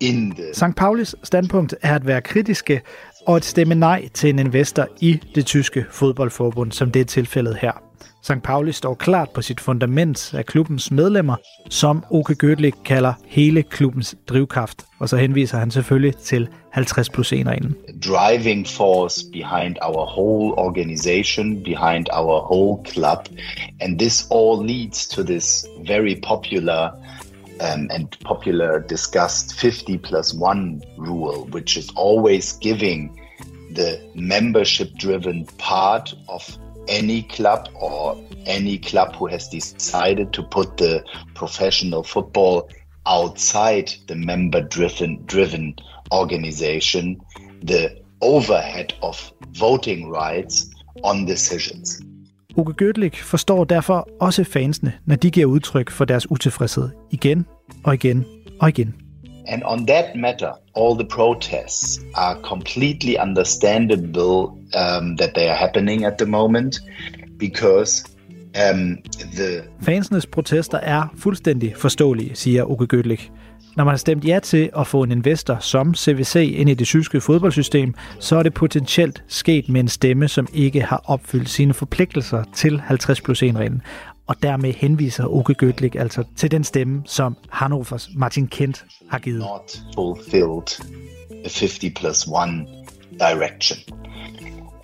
in 0.00 0.30
the... 0.30 0.54
St. 0.54 0.76
Paulis 0.76 1.14
standpunkt 1.22 1.74
er 1.82 1.94
at 1.94 2.06
være 2.06 2.20
kritiske 2.20 2.82
og 3.26 3.36
at 3.36 3.44
stemme 3.44 3.74
nej 3.74 4.08
til 4.14 4.30
en 4.30 4.38
investor 4.38 4.88
i 5.00 5.20
det 5.34 5.46
tyske 5.46 5.86
fodboldforbund, 5.90 6.72
som 6.72 6.90
det 6.90 7.00
er 7.00 7.04
tilfældet 7.04 7.56
her. 7.60 7.85
St. 8.22 8.42
Pauli 8.42 8.72
står 8.72 8.94
klart 8.94 9.30
på 9.30 9.42
sit 9.42 9.60
fundament 9.60 10.34
af 10.34 10.46
klubbens 10.46 10.90
medlemmer, 10.90 11.36
som 11.70 12.04
Oke 12.10 12.34
Gødlik 12.34 12.74
kalder 12.84 13.12
hele 13.26 13.62
klubbens 13.62 14.14
drivkraft. 14.28 14.84
Og 14.98 15.08
så 15.08 15.16
henviser 15.16 15.58
han 15.58 15.70
selvfølgelig 15.70 16.16
til 16.16 16.48
50 16.70 17.10
plus 17.10 17.32
1 17.32 17.46
reglen. 17.46 17.76
Driving 18.04 18.66
force 18.66 19.24
behind 19.32 19.76
our 19.82 20.04
whole 20.04 20.58
organization, 20.58 21.62
behind 21.64 22.06
our 22.12 22.40
whole 22.40 22.84
club. 22.92 23.18
And 23.80 23.98
this 23.98 24.26
all 24.30 24.66
leads 24.66 25.08
to 25.08 25.22
this 25.22 25.66
very 25.86 26.14
popular 26.22 26.90
um, 27.60 27.88
and 27.90 28.08
popular 28.24 28.80
discussed 28.88 29.60
50 29.60 29.98
plus 29.98 30.34
1 30.34 30.82
rule, 30.98 31.46
which 31.52 31.76
is 31.76 31.88
always 31.96 32.52
giving 32.52 33.20
the 33.74 34.00
membership 34.14 34.88
driven 34.98 35.46
part 35.58 36.14
of 36.28 36.58
any 36.88 37.22
club 37.36 37.68
or 37.74 38.16
any 38.46 38.78
club 38.78 39.14
who 39.16 39.26
has 39.26 39.48
decided 39.48 40.32
to 40.32 40.42
put 40.42 40.76
the 40.76 41.02
professional 41.34 42.02
football 42.02 42.70
outside 43.06 43.88
the 44.08 44.14
member 44.14 44.60
driven 44.60 45.24
driven 45.26 45.74
organization 46.12 47.16
the 47.66 47.88
overhead 48.20 48.92
of 49.02 49.32
voting 49.58 50.10
rights 50.10 50.66
on 51.04 51.26
decisions. 51.26 52.00
Uke 52.56 52.72
Gødlik 52.72 53.22
forstår 53.22 53.64
derfor 53.64 54.08
også 54.20 54.44
fansene, 54.44 54.92
når 55.04 55.16
de 55.16 55.30
giver 55.30 55.46
udtryk 55.46 55.90
for 55.90 56.04
deres 56.04 56.30
utilfredshed 56.30 56.88
igen 57.10 57.46
og 57.84 57.94
igen 57.94 58.24
og 58.60 58.68
igen. 58.68 59.05
And 59.48 59.62
on 59.62 59.86
that 59.86 60.16
matter, 60.16 60.52
all 60.74 60.94
the 60.94 61.04
protests 61.04 62.00
are 62.14 62.36
completely 62.42 63.16
understandable 63.18 64.58
um, 64.74 65.16
that 65.16 65.34
they 65.34 65.48
are 65.48 65.56
happening 65.56 66.04
at 66.04 66.18
the 66.18 66.26
moment 66.26 66.80
because 67.38 68.04
um, 68.54 68.98
the... 69.36 69.62
Fansenes 69.82 70.26
protester 70.26 70.78
er 70.78 71.14
fuldstændig 71.18 71.76
forståelige, 71.76 72.30
siger 72.34 72.64
Uke 72.64 72.86
Gödlik. 72.96 73.30
Når 73.76 73.84
man 73.84 73.92
har 73.92 73.98
stemt 73.98 74.24
ja 74.24 74.38
til 74.38 74.70
at 74.78 74.86
få 74.86 75.02
en 75.02 75.12
investor 75.12 75.58
som 75.60 75.94
CVC 75.94 76.54
ind 76.56 76.70
i 76.70 76.74
det 76.74 76.86
tyske 76.86 77.20
fodboldsystem, 77.20 77.94
så 78.20 78.36
er 78.36 78.42
det 78.42 78.54
potentielt 78.54 79.24
sket 79.28 79.68
med 79.68 79.80
en 79.80 79.88
stemme, 79.88 80.28
som 80.28 80.48
ikke 80.54 80.82
har 80.82 81.02
opfyldt 81.04 81.48
sine 81.48 81.74
forpligtelser 81.74 82.44
til 82.54 82.80
50 82.80 83.20
plus 83.20 83.42
1 83.42 83.56
reglen. 83.56 83.82
Og 84.26 84.42
dermed 84.42 84.72
henviser 84.72 85.26
Uke 85.26 85.54
Gödlik 85.62 85.96
altså 85.96 86.24
til 86.36 86.50
den 86.50 86.64
stemme, 86.64 87.02
som 87.04 87.36
Hannovers 87.50 88.10
Martin 88.16 88.46
Kent 88.46 88.84
har 89.10 89.18
givet. 89.18 89.38
Not 89.38 89.82
fulfilled 89.94 90.86
a 91.44 91.48
50 91.48 91.90
plus 91.96 92.26
1 92.26 92.66
direction. 93.18 93.78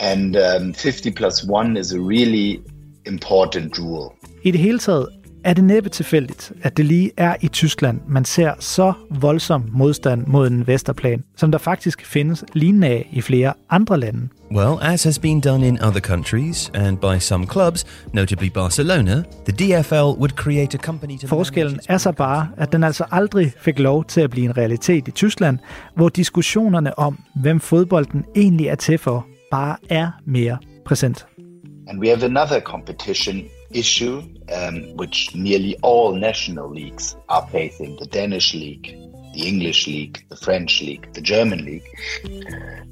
And 0.00 0.37
um, 0.37 0.74
50 0.74 1.11
plus 1.11 1.42
1 1.42 1.76
is 1.76 1.92
a 1.92 1.98
really 1.98 2.61
important 3.07 3.78
rule. 3.78 4.11
I 4.42 4.50
det 4.50 4.61
hele 4.61 4.78
taget 4.78 5.09
er 5.44 5.55
det 5.55 5.64
næppe 5.64 5.88
tilfældigt, 5.88 6.52
at 6.62 6.76
det 6.76 6.85
lige 6.85 7.11
er 7.16 7.37
i 7.40 7.48
Tyskland, 7.48 8.00
man 8.09 8.24
ser 8.24 8.55
så 8.59 8.92
voldsom 9.11 9.64
modstand 9.72 10.26
mod 10.26 10.46
en 10.46 10.66
vesterplan, 10.66 11.24
som 11.37 11.52
der 11.52 11.59
faktisk 11.59 12.07
findes 12.07 12.44
lignende 12.52 12.88
af 12.88 13.09
i 13.12 13.20
flere 13.20 13.52
andre 13.70 14.00
lande. 14.00 14.28
Well, 14.55 14.78
as 14.83 15.05
has 15.05 15.18
been 15.18 15.40
done 15.40 15.68
in 15.68 15.83
other 15.83 16.00
countries 16.00 16.70
and 16.74 16.98
by 16.98 17.18
some 17.18 17.46
clubs, 17.46 17.87
notably 18.12 18.48
Barcelona, 18.48 19.22
the 19.48 19.83
DFL 19.83 20.18
would 20.18 20.31
create 20.31 20.78
a 20.78 20.81
company 20.83 21.18
to 21.18 21.26
Forskellen 21.26 21.81
er 21.88 21.98
så 21.98 22.12
bare, 22.12 22.48
at 22.57 22.72
den 22.72 22.85
altså 22.85 23.05
aldrig 23.11 23.52
fik 23.59 23.78
lov 23.78 24.05
til 24.05 24.20
at 24.20 24.31
blive 24.31 24.46
en 24.46 24.57
realitet 24.57 25.09
i 25.09 25.11
Tyskland, 25.11 25.59
hvor 25.96 26.09
diskussionerne 26.09 26.98
om, 26.98 27.18
hvem 27.35 27.61
fodbolden 27.61 28.24
egentlig 28.37 28.66
er 28.66 28.74
til 28.74 28.98
for, 28.98 29.26
bare 29.50 29.76
er 29.90 30.11
mere 30.26 30.59
præsent. 30.87 31.26
And 31.88 32.00
we 32.00 32.09
have 32.09 32.24
another 32.24 32.61
competition 32.61 33.42
issue 33.72 34.22
um, 34.52 34.96
which 34.96 35.35
nearly 35.35 35.76
all 35.82 36.14
national 36.14 36.68
leagues 36.70 37.16
are 37.28 37.46
facing 37.48 37.96
the 37.96 38.06
Danish 38.06 38.54
league, 38.54 38.87
the 39.35 39.48
English 39.48 39.87
league, 39.87 40.24
the 40.28 40.37
French 40.37 40.82
league, 40.82 41.12
the 41.14 41.20
German 41.20 41.64
league. 41.64 41.88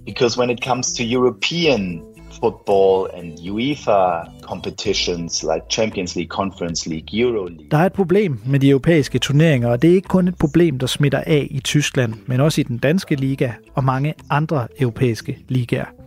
Because 0.04 0.36
when 0.36 0.50
it 0.50 0.60
comes 0.60 0.92
to 0.94 1.04
European 1.04 2.10
football 2.40 3.08
and 3.14 3.38
UEFA 3.38 4.40
competitions 4.42 5.42
like 5.42 5.62
Champions 5.68 6.16
League, 6.16 6.30
Conference 6.30 6.88
League, 6.90 7.08
Euro 7.12 7.46
League. 7.46 7.70
Der 7.70 7.78
er 7.78 7.86
et 7.86 7.92
problem 7.92 8.40
med 8.46 8.60
de 8.60 8.68
europæiske 8.68 9.18
turneringer, 9.18 9.68
og 9.68 9.82
det 9.82 9.90
er 9.90 9.94
ikke 9.94 10.08
kun 10.08 10.28
et 10.28 10.38
problem, 10.38 10.78
der 10.78 10.86
smitter 10.86 11.22
af 11.26 11.46
i 11.50 11.60
Tyskland, 11.60 12.14
men 12.26 12.40
også 12.40 12.60
i 12.60 12.64
den 12.64 12.78
danske 12.78 13.14
liga 13.14 13.52
og 13.74 13.84
mange 13.84 14.14
andre 14.30 14.68
europæiske 14.80 15.38
ligaer. 15.48 15.99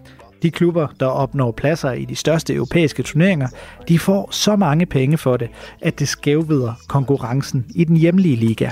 De 0.43 0.51
klubber, 0.51 0.87
der 0.99 1.05
opnår 1.05 1.51
pladser 1.51 1.91
i 1.91 2.05
de 2.05 2.15
største 2.15 2.53
europæiske 2.53 3.03
turneringer, 3.03 3.47
de 3.87 3.99
får 3.99 4.29
så 4.31 4.55
mange 4.55 4.85
penge 4.85 5.17
for 5.17 5.37
det, 5.37 5.49
at 5.81 5.99
det 5.99 6.07
skævvider 6.07 6.73
konkurrencen 6.87 7.65
i 7.75 7.83
den 7.83 7.97
hjemlige 7.97 8.35
liga. 8.35 8.69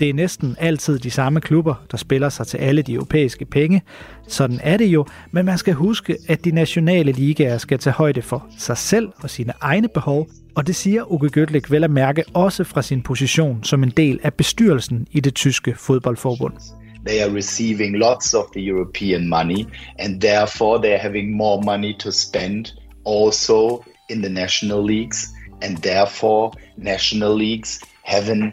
Det 0.00 0.10
er 0.10 0.14
næsten 0.14 0.56
altid 0.58 0.98
de 0.98 1.10
samme 1.10 1.40
klubber, 1.40 1.74
der 1.90 1.96
spiller 1.96 2.28
sig 2.28 2.46
til 2.46 2.58
alle 2.58 2.82
de 2.82 2.92
europæiske 2.92 3.44
penge. 3.44 3.82
Sådan 4.28 4.60
er 4.62 4.76
det 4.76 4.86
jo, 4.86 5.06
men 5.30 5.46
man 5.46 5.58
skal 5.58 5.74
huske, 5.74 6.16
at 6.28 6.44
de 6.44 6.50
nationale 6.50 7.12
ligaer 7.12 7.58
skal 7.58 7.78
tage 7.78 7.94
højde 7.94 8.22
for 8.22 8.46
sig 8.58 8.76
selv 8.76 9.08
og 9.22 9.30
sine 9.30 9.52
egne 9.60 9.88
behov, 9.88 10.28
og 10.54 10.66
det 10.66 10.76
siger 10.76 11.12
Uke 11.12 11.40
Götlik 11.40 11.70
vel 11.70 11.84
at 11.84 11.90
mærke 11.90 12.24
også 12.34 12.64
fra 12.64 12.82
sin 12.82 13.02
position 13.02 13.64
som 13.64 13.82
en 13.82 13.92
del 13.96 14.20
af 14.22 14.34
bestyrelsen 14.34 15.06
i 15.10 15.20
det 15.20 15.34
tyske 15.34 15.74
fodboldforbund. 15.78 16.81
They 17.02 17.22
are 17.22 17.30
receiving 17.30 17.98
lots 17.98 18.34
of 18.34 18.50
the 18.52 18.62
European 18.62 19.28
money 19.28 19.66
and 19.98 20.20
therefore 20.20 20.78
they're 20.78 20.98
having 20.98 21.36
more 21.36 21.60
money 21.62 21.94
to 21.94 22.12
spend 22.12 22.72
also 23.04 23.84
in 24.08 24.20
the 24.20 24.28
national 24.28 24.82
leagues 24.82 25.32
and 25.62 25.78
therefore 25.78 26.52
national 26.76 27.34
leagues 27.34 27.80
have 28.02 28.28
an, 28.28 28.52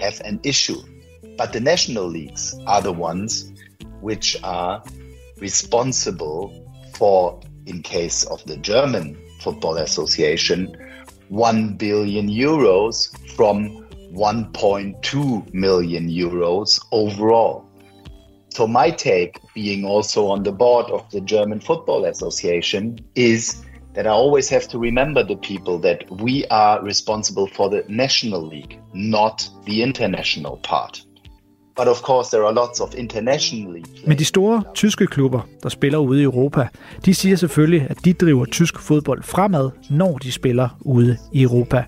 have 0.00 0.20
an 0.20 0.40
issue. 0.42 0.80
But 1.36 1.52
the 1.52 1.60
national 1.60 2.06
leagues 2.06 2.56
are 2.66 2.80
the 2.80 2.92
ones 2.92 3.52
which 4.00 4.36
are 4.42 4.82
responsible 5.38 6.64
for, 6.94 7.40
in 7.66 7.82
case 7.82 8.24
of 8.24 8.44
the 8.46 8.56
German 8.56 9.18
Football 9.40 9.76
Association, 9.78 10.74
1 11.28 11.76
billion 11.76 12.28
euros 12.28 13.10
from 13.34 13.86
1.2 14.12 15.52
million 15.52 16.08
euros 16.08 16.80
overall. 16.92 17.65
So 18.56 18.66
my 18.66 18.90
take, 18.90 19.38
being 19.54 19.84
also 19.84 20.28
on 20.28 20.42
the 20.42 20.50
board 20.50 20.86
of 20.86 21.02
the 21.10 21.20
German 21.20 21.60
Football 21.60 22.06
Association, 22.06 22.98
is 23.14 23.62
that 23.94 24.06
I 24.06 24.10
always 24.10 24.48
have 24.48 24.66
to 24.68 24.78
remember 24.78 25.22
the 25.22 25.36
people 25.36 25.78
that 25.80 25.98
we 26.22 26.46
are 26.50 26.82
responsible 26.82 27.48
for 27.56 27.68
the 27.68 27.82
national 27.88 28.48
league, 28.48 28.80
not 28.94 29.50
the 29.66 29.82
international 29.82 30.58
part. 30.62 31.06
But 31.76 31.88
of 31.88 32.02
course, 32.02 32.30
there 32.30 32.44
are 32.46 32.54
lots 32.54 32.80
of 32.80 32.94
internationally 32.94 33.84
Men 34.06 34.18
de 34.18 34.24
store 34.24 34.62
tyske 34.74 35.06
klubber, 35.06 35.40
der 35.62 35.68
spiller 35.68 35.98
ude 35.98 36.20
i 36.20 36.22
Europa, 36.22 36.68
de 37.04 37.14
siger 37.14 37.36
selvfølgelig, 37.36 37.86
at 37.90 38.04
de 38.04 38.12
driver 38.12 38.44
tysk 38.44 38.78
fodbold 38.78 39.22
fremad, 39.22 39.70
når 39.90 40.18
de 40.18 40.32
spiller 40.32 40.68
ude 40.80 41.16
i 41.32 41.42
Europa. 41.42 41.84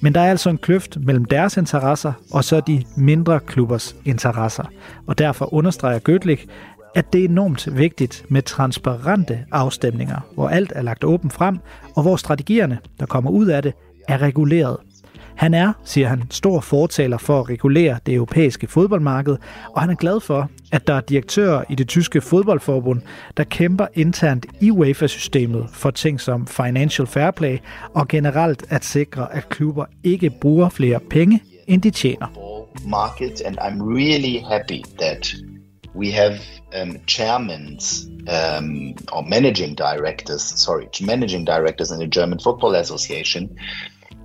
Men 0.00 0.14
der 0.14 0.20
er 0.20 0.30
altså 0.30 0.50
en 0.50 0.58
kløft 0.58 0.96
mellem 1.00 1.24
deres 1.24 1.56
interesser 1.56 2.12
og 2.30 2.44
så 2.44 2.60
de 2.60 2.84
mindre 2.96 3.40
klubbers 3.40 3.96
interesser. 4.04 4.64
Og 5.06 5.18
derfor 5.18 5.54
understreger 5.54 5.98
Gødlik, 5.98 6.46
at 6.94 7.12
det 7.12 7.20
er 7.20 7.28
enormt 7.28 7.78
vigtigt 7.78 8.24
med 8.28 8.42
transparente 8.42 9.44
afstemninger, 9.52 10.20
hvor 10.34 10.48
alt 10.48 10.72
er 10.74 10.82
lagt 10.82 11.04
åbent 11.04 11.32
frem, 11.32 11.58
og 11.96 12.02
hvor 12.02 12.16
strategierne, 12.16 12.78
der 13.00 13.06
kommer 13.06 13.30
ud 13.30 13.46
af 13.46 13.62
det, 13.62 13.72
er 14.08 14.22
reguleret 14.22 14.76
han 15.38 15.54
er, 15.54 15.72
siger 15.84 16.08
han, 16.08 16.22
stor 16.30 16.60
fortaler 16.60 17.18
for 17.18 17.40
at 17.40 17.48
regulere 17.48 17.98
det 18.06 18.14
europæiske 18.14 18.66
fodboldmarked, 18.66 19.36
og 19.74 19.80
han 19.80 19.90
er 19.90 19.94
glad 19.94 20.20
for, 20.20 20.50
at 20.72 20.86
der 20.86 20.94
er 20.94 21.00
direktører 21.00 21.64
i 21.68 21.74
det 21.74 21.88
tyske 21.88 22.20
fodboldforbund, 22.20 23.02
der 23.36 23.44
kæmper 23.44 23.86
internt 23.94 24.46
i 24.60 24.70
UEFA-systemet 24.70 25.66
for 25.72 25.90
ting 25.90 26.20
som 26.20 26.46
financial 26.46 27.06
fair 27.06 27.30
play 27.30 27.58
og 27.94 28.08
generelt 28.08 28.64
at 28.70 28.84
sikre, 28.84 29.34
at 29.34 29.48
klubber 29.48 29.84
ikke 30.04 30.30
bruger 30.30 30.68
flere 30.68 31.00
penge, 31.10 31.42
end 31.66 31.82
de 31.82 31.90
tjener. 31.90 32.26
Market, 32.86 33.40
and 33.46 33.58
I'm 33.58 33.82
really 33.82 34.38
happy 34.38 34.82
that 35.00 35.34
we 35.94 36.12
have 36.12 36.34
um, 36.82 36.96
chairmen 37.06 37.78
um, 38.28 38.94
or 39.12 39.22
managing 39.28 39.78
directors, 39.78 40.42
sorry, 40.42 40.86
managing 41.06 41.46
directors 41.46 41.90
in 41.90 41.98
the 41.98 42.20
German 42.20 42.40
Football 42.44 42.74
Association 42.74 43.48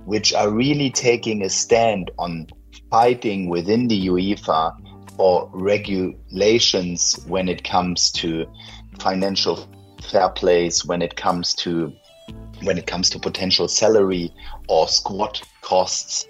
which 0.04 0.32
are 0.34 0.50
really 0.50 0.90
taking 0.90 1.42
a 1.42 1.50
stand 1.50 2.10
on 2.18 2.46
fighting 2.90 3.48
within 3.48 3.88
the 3.88 4.08
UEFA 4.08 4.74
for 5.16 5.48
regulations 5.52 7.24
when 7.26 7.48
it 7.48 7.64
comes 7.64 8.10
to 8.10 8.46
financial 8.98 9.68
fair 10.10 10.28
plays, 10.28 10.84
when 10.84 11.02
it 11.02 11.16
comes 11.16 11.54
to 11.54 11.92
when 12.62 12.78
it 12.78 12.86
comes 12.86 13.10
to 13.10 13.18
potential 13.18 13.68
salary 13.68 14.32
or 14.68 14.88
squad 14.88 15.40
costs 15.60 16.26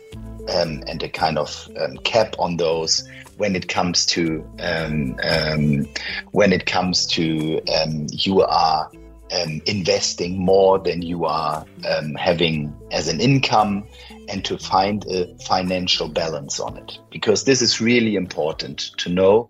um, 0.48 0.82
and 0.86 1.02
a 1.02 1.08
kind 1.08 1.38
of 1.38 1.68
um, 1.80 1.96
cap 1.98 2.34
on 2.38 2.56
those 2.56 3.08
when 3.36 3.54
it 3.54 3.68
comes 3.68 4.06
to 4.06 4.44
um, 4.60 5.16
um 5.22 5.86
when 6.32 6.52
it 6.52 6.66
comes 6.66 7.06
to 7.06 7.60
um, 7.76 8.06
you 8.10 8.40
are 8.40 8.90
um, 9.36 9.60
investing 9.66 10.44
more 10.44 10.90
than 10.90 11.02
you 11.02 11.24
are 11.24 11.56
um, 11.92 12.14
having 12.18 12.72
as 12.92 13.08
an 13.08 13.20
income 13.20 13.82
and 14.30 14.42
to 14.42 14.56
find 14.58 15.04
a 15.18 15.20
financial 15.54 16.08
balance 16.14 16.62
on 16.62 16.76
it. 16.76 17.00
Because 17.12 17.44
this 17.44 17.62
is 17.62 17.80
really 17.80 18.14
important 18.16 18.78
to 18.98 19.10
know. 19.10 19.48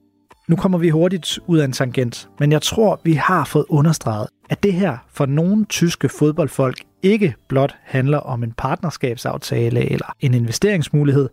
Nu 0.48 0.56
kommer 0.56 0.78
vi 0.78 0.88
hurtigt 0.88 1.38
ud 1.46 1.58
af 1.58 1.64
en 1.64 1.72
tangent, 1.72 2.28
men 2.38 2.52
jeg 2.52 2.62
tror, 2.62 3.00
vi 3.04 3.12
har 3.12 3.44
fået 3.44 3.64
understreget, 3.68 4.28
at 4.50 4.62
det 4.62 4.72
her 4.72 4.96
for 5.12 5.26
nogle 5.26 5.64
tyske 5.64 6.08
fodboldfolk 6.08 6.84
ikke 7.02 7.34
blot 7.48 7.74
handler 7.82 8.18
om 8.18 8.42
en 8.42 8.52
partnerskabsaftale 8.52 9.90
eller 9.90 10.14
en 10.20 10.34
investeringsmulighed. 10.34 11.28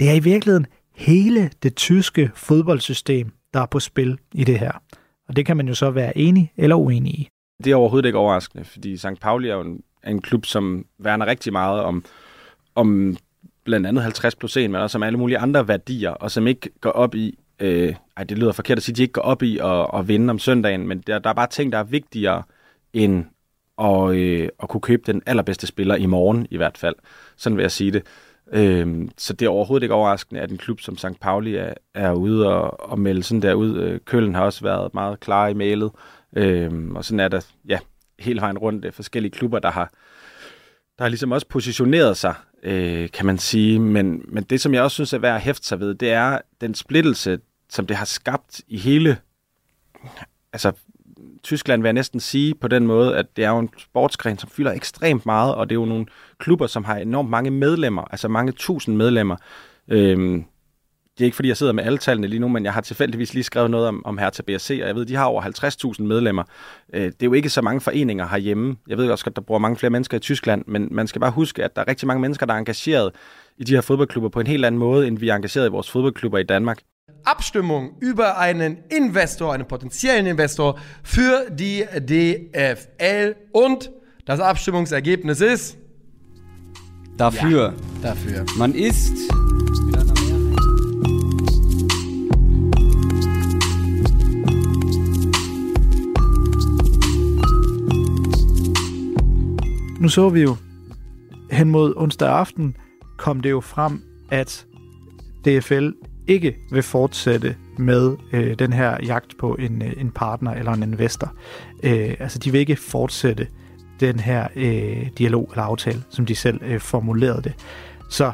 Det 0.00 0.10
er 0.10 0.14
i 0.14 0.18
virkeligheden 0.18 0.66
hele 0.94 1.50
det 1.62 1.76
tyske 1.76 2.30
fodboldsystem, 2.34 3.32
der 3.54 3.60
er 3.60 3.66
på 3.66 3.80
spil 3.80 4.18
i 4.34 4.44
det 4.44 4.58
her. 4.58 4.72
Og 5.28 5.36
det 5.36 5.46
kan 5.46 5.56
man 5.56 5.68
jo 5.68 5.74
så 5.74 5.90
være 5.90 6.18
enig 6.18 6.52
eller 6.56 6.76
uenig 6.76 7.12
i. 7.12 7.28
Det 7.64 7.72
er 7.72 7.76
overhovedet 7.76 8.06
ikke 8.06 8.18
overraskende, 8.18 8.64
fordi 8.64 8.96
St. 8.96 9.20
Pauli 9.20 9.48
er 9.48 9.54
jo 9.54 9.60
en, 9.60 9.82
en 10.06 10.22
klub, 10.22 10.46
som 10.46 10.86
værner 10.98 11.26
rigtig 11.26 11.52
meget 11.52 11.80
om, 11.80 12.04
om 12.74 13.16
blandt 13.64 13.86
andet 13.86 14.02
50 14.02 14.34
plus 14.34 14.56
1, 14.56 14.70
men 14.70 14.80
også 14.80 14.98
om 14.98 15.02
alle 15.02 15.18
mulige 15.18 15.38
andre 15.38 15.68
værdier, 15.68 16.10
og 16.10 16.30
som 16.30 16.46
ikke 16.46 16.70
går 16.80 16.90
op 16.90 17.14
i, 17.14 17.38
øh, 17.60 17.94
ej, 18.16 18.24
det 18.24 18.38
lyder 18.38 18.52
forkert 18.52 18.78
at 18.78 18.82
sige, 18.82 18.94
de 18.96 19.02
ikke 19.02 19.12
går 19.12 19.22
op 19.22 19.42
i 19.42 19.58
at, 19.58 19.86
at 19.94 20.08
vinde 20.08 20.30
om 20.30 20.38
søndagen, 20.38 20.88
men 20.88 20.98
der, 20.98 21.18
der 21.18 21.30
er 21.30 21.34
bare 21.34 21.46
ting, 21.46 21.72
der 21.72 21.78
er 21.78 21.84
vigtigere 21.84 22.42
end 22.92 23.24
at, 23.78 24.10
øh, 24.10 24.48
at 24.62 24.68
kunne 24.68 24.80
købe 24.80 25.02
den 25.06 25.22
allerbedste 25.26 25.66
spiller 25.66 25.94
i 25.94 26.06
morgen 26.06 26.46
i 26.50 26.56
hvert 26.56 26.78
fald. 26.78 26.94
Sådan 27.36 27.56
vil 27.56 27.62
jeg 27.62 27.70
sige 27.70 27.90
det. 27.90 28.02
Øh, 28.52 29.08
så 29.18 29.32
det 29.32 29.46
er 29.46 29.50
overhovedet 29.50 29.82
ikke 29.84 29.94
overraskende, 29.94 30.40
at 30.40 30.50
en 30.50 30.58
klub 30.58 30.80
som 30.80 30.96
St. 30.96 31.20
Pauli 31.20 31.56
er, 31.56 31.74
er 31.94 32.12
ude 32.12 32.54
og, 32.54 32.90
og 32.90 32.98
melde 32.98 33.22
sådan 33.22 33.42
der 33.42 33.54
ud. 33.54 33.76
Øh, 33.76 34.00
Køllen 34.00 34.34
har 34.34 34.44
også 34.44 34.62
været 34.64 34.94
meget 34.94 35.20
klar 35.20 35.48
i 35.48 35.54
mailet, 35.54 35.90
øh, 35.94 36.15
Øhm, 36.36 36.96
og 36.96 37.04
sådan 37.04 37.20
er 37.20 37.28
der 37.28 37.40
ja, 37.68 37.78
hele 38.18 38.40
vejen 38.40 38.58
rundt 38.58 38.84
øh, 38.84 38.92
forskellige 38.92 39.32
klubber, 39.32 39.58
der 39.58 39.70
har, 39.70 39.92
der 40.98 41.04
har 41.04 41.08
ligesom 41.08 41.32
også 41.32 41.48
positioneret 41.48 42.16
sig, 42.16 42.34
øh, 42.62 43.10
kan 43.10 43.26
man 43.26 43.38
sige. 43.38 43.78
Men, 43.78 44.24
men 44.28 44.44
det, 44.44 44.60
som 44.60 44.74
jeg 44.74 44.82
også 44.82 44.94
synes 44.94 45.12
er 45.12 45.18
værd 45.18 45.34
at 45.34 45.40
hæfte 45.40 45.66
sig 45.66 45.80
ved, 45.80 45.94
det 45.94 46.12
er 46.12 46.38
den 46.60 46.74
splittelse, 46.74 47.38
som 47.68 47.86
det 47.86 47.96
har 47.96 48.04
skabt 48.04 48.60
i 48.68 48.78
hele 48.78 49.18
altså 50.52 50.72
Tyskland, 51.42 51.82
vil 51.82 51.88
jeg 51.88 51.92
næsten 51.92 52.20
sige 52.20 52.54
på 52.54 52.68
den 52.68 52.86
måde, 52.86 53.16
at 53.16 53.36
det 53.36 53.44
er 53.44 53.50
jo 53.50 53.58
en 53.58 53.70
sportsgren, 53.78 54.38
som 54.38 54.50
fylder 54.50 54.72
ekstremt 54.72 55.26
meget, 55.26 55.54
og 55.54 55.68
det 55.68 55.74
er 55.74 55.80
jo 55.80 55.84
nogle 55.84 56.06
klubber, 56.38 56.66
som 56.66 56.84
har 56.84 56.96
enormt 56.96 57.30
mange 57.30 57.50
medlemmer, 57.50 58.02
altså 58.10 58.28
mange 58.28 58.52
tusind 58.52 58.96
medlemmer. 58.96 59.36
Øhm, 59.88 60.44
det 61.18 61.24
er 61.24 61.24
ikke, 61.24 61.34
fordi 61.34 61.48
jeg 61.48 61.56
sidder 61.56 61.72
med 61.72 61.84
alle 61.84 61.98
tallene 61.98 62.26
lige 62.26 62.40
nu, 62.40 62.48
men 62.48 62.64
jeg 62.64 62.72
har 62.72 62.80
tilfældigvis 62.80 63.34
lige 63.34 63.44
skrevet 63.44 63.70
noget 63.70 63.88
om, 63.88 64.02
om 64.04 64.18
her 64.18 64.30
til 64.30 64.42
BSC, 64.42 64.78
og 64.82 64.88
jeg 64.88 64.94
ved, 64.94 65.06
de 65.06 65.16
har 65.16 65.24
over 65.24 65.42
50.000 65.98 66.02
medlemmer. 66.02 66.42
Øh, 66.94 67.02
det 67.02 67.22
er 67.22 67.26
jo 67.26 67.32
ikke 67.32 67.50
så 67.50 67.62
mange 67.62 67.80
foreninger 67.80 68.28
herhjemme. 68.28 68.76
Jeg 68.88 68.98
ved 68.98 69.10
også 69.10 69.24
at 69.26 69.36
der 69.36 69.42
bor 69.42 69.58
mange 69.58 69.76
flere 69.76 69.90
mennesker 69.90 70.16
i 70.16 70.20
Tyskland, 70.20 70.64
men 70.66 70.88
man 70.90 71.06
skal 71.06 71.20
bare 71.20 71.30
huske, 71.30 71.64
at 71.64 71.76
der 71.76 71.82
er 71.82 71.88
rigtig 71.88 72.06
mange 72.06 72.20
mennesker, 72.20 72.46
der 72.46 72.54
er 72.54 72.58
engageret 72.58 73.12
i 73.58 73.64
de 73.64 73.74
her 73.74 73.80
fodboldklubber 73.80 74.28
på 74.28 74.40
en 74.40 74.46
helt 74.46 74.64
anden 74.64 74.78
måde, 74.78 75.06
end 75.06 75.18
vi 75.18 75.28
er 75.28 75.34
engageret 75.34 75.66
i 75.66 75.70
vores 75.70 75.90
fodboldklubber 75.90 76.38
i 76.38 76.42
Danmark. 76.42 76.78
Abstimmung 77.26 77.90
über 78.02 78.38
einen 78.38 78.78
Investor, 78.90 79.52
einen 79.52 79.66
potenziellen 79.66 80.26
Investor 80.26 80.78
für 81.04 81.50
die 81.50 81.84
DFL 82.08 83.34
und 83.54 83.90
das 84.26 84.40
Abstimmungsergebnis 84.40 85.40
ist 85.40 85.78
dafür. 87.18 87.72
Ja, 88.02 88.08
dafür. 88.08 88.44
Man 88.58 88.74
ist 88.74 89.16
Nu 100.00 100.08
så 100.08 100.28
vi 100.28 100.42
jo 100.42 100.56
hen 101.50 101.70
mod 101.70 101.94
onsdag 101.96 102.28
aften, 102.28 102.76
kom 103.16 103.40
det 103.40 103.50
jo 103.50 103.60
frem, 103.60 104.02
at 104.30 104.66
DFL 105.44 105.90
ikke 106.26 106.56
vil 106.70 106.82
fortsætte 106.82 107.56
med 107.78 108.16
øh, 108.32 108.58
den 108.58 108.72
her 108.72 108.96
jagt 109.06 109.38
på 109.38 109.54
en, 109.54 109.82
øh, 109.82 109.92
en 109.96 110.10
partner 110.10 110.52
eller 110.52 110.72
en 110.72 110.82
investor. 110.82 111.32
Øh, 111.82 112.14
altså, 112.18 112.38
de 112.38 112.50
vil 112.52 112.60
ikke 112.60 112.76
fortsætte 112.76 113.48
den 114.00 114.20
her 114.20 114.48
øh, 114.56 115.08
dialog 115.18 115.48
eller 115.52 115.62
aftale, 115.62 116.02
som 116.10 116.26
de 116.26 116.34
selv 116.34 116.60
øh, 116.64 116.80
formulerede 116.80 117.42
det. 117.42 117.54
Så 118.10 118.32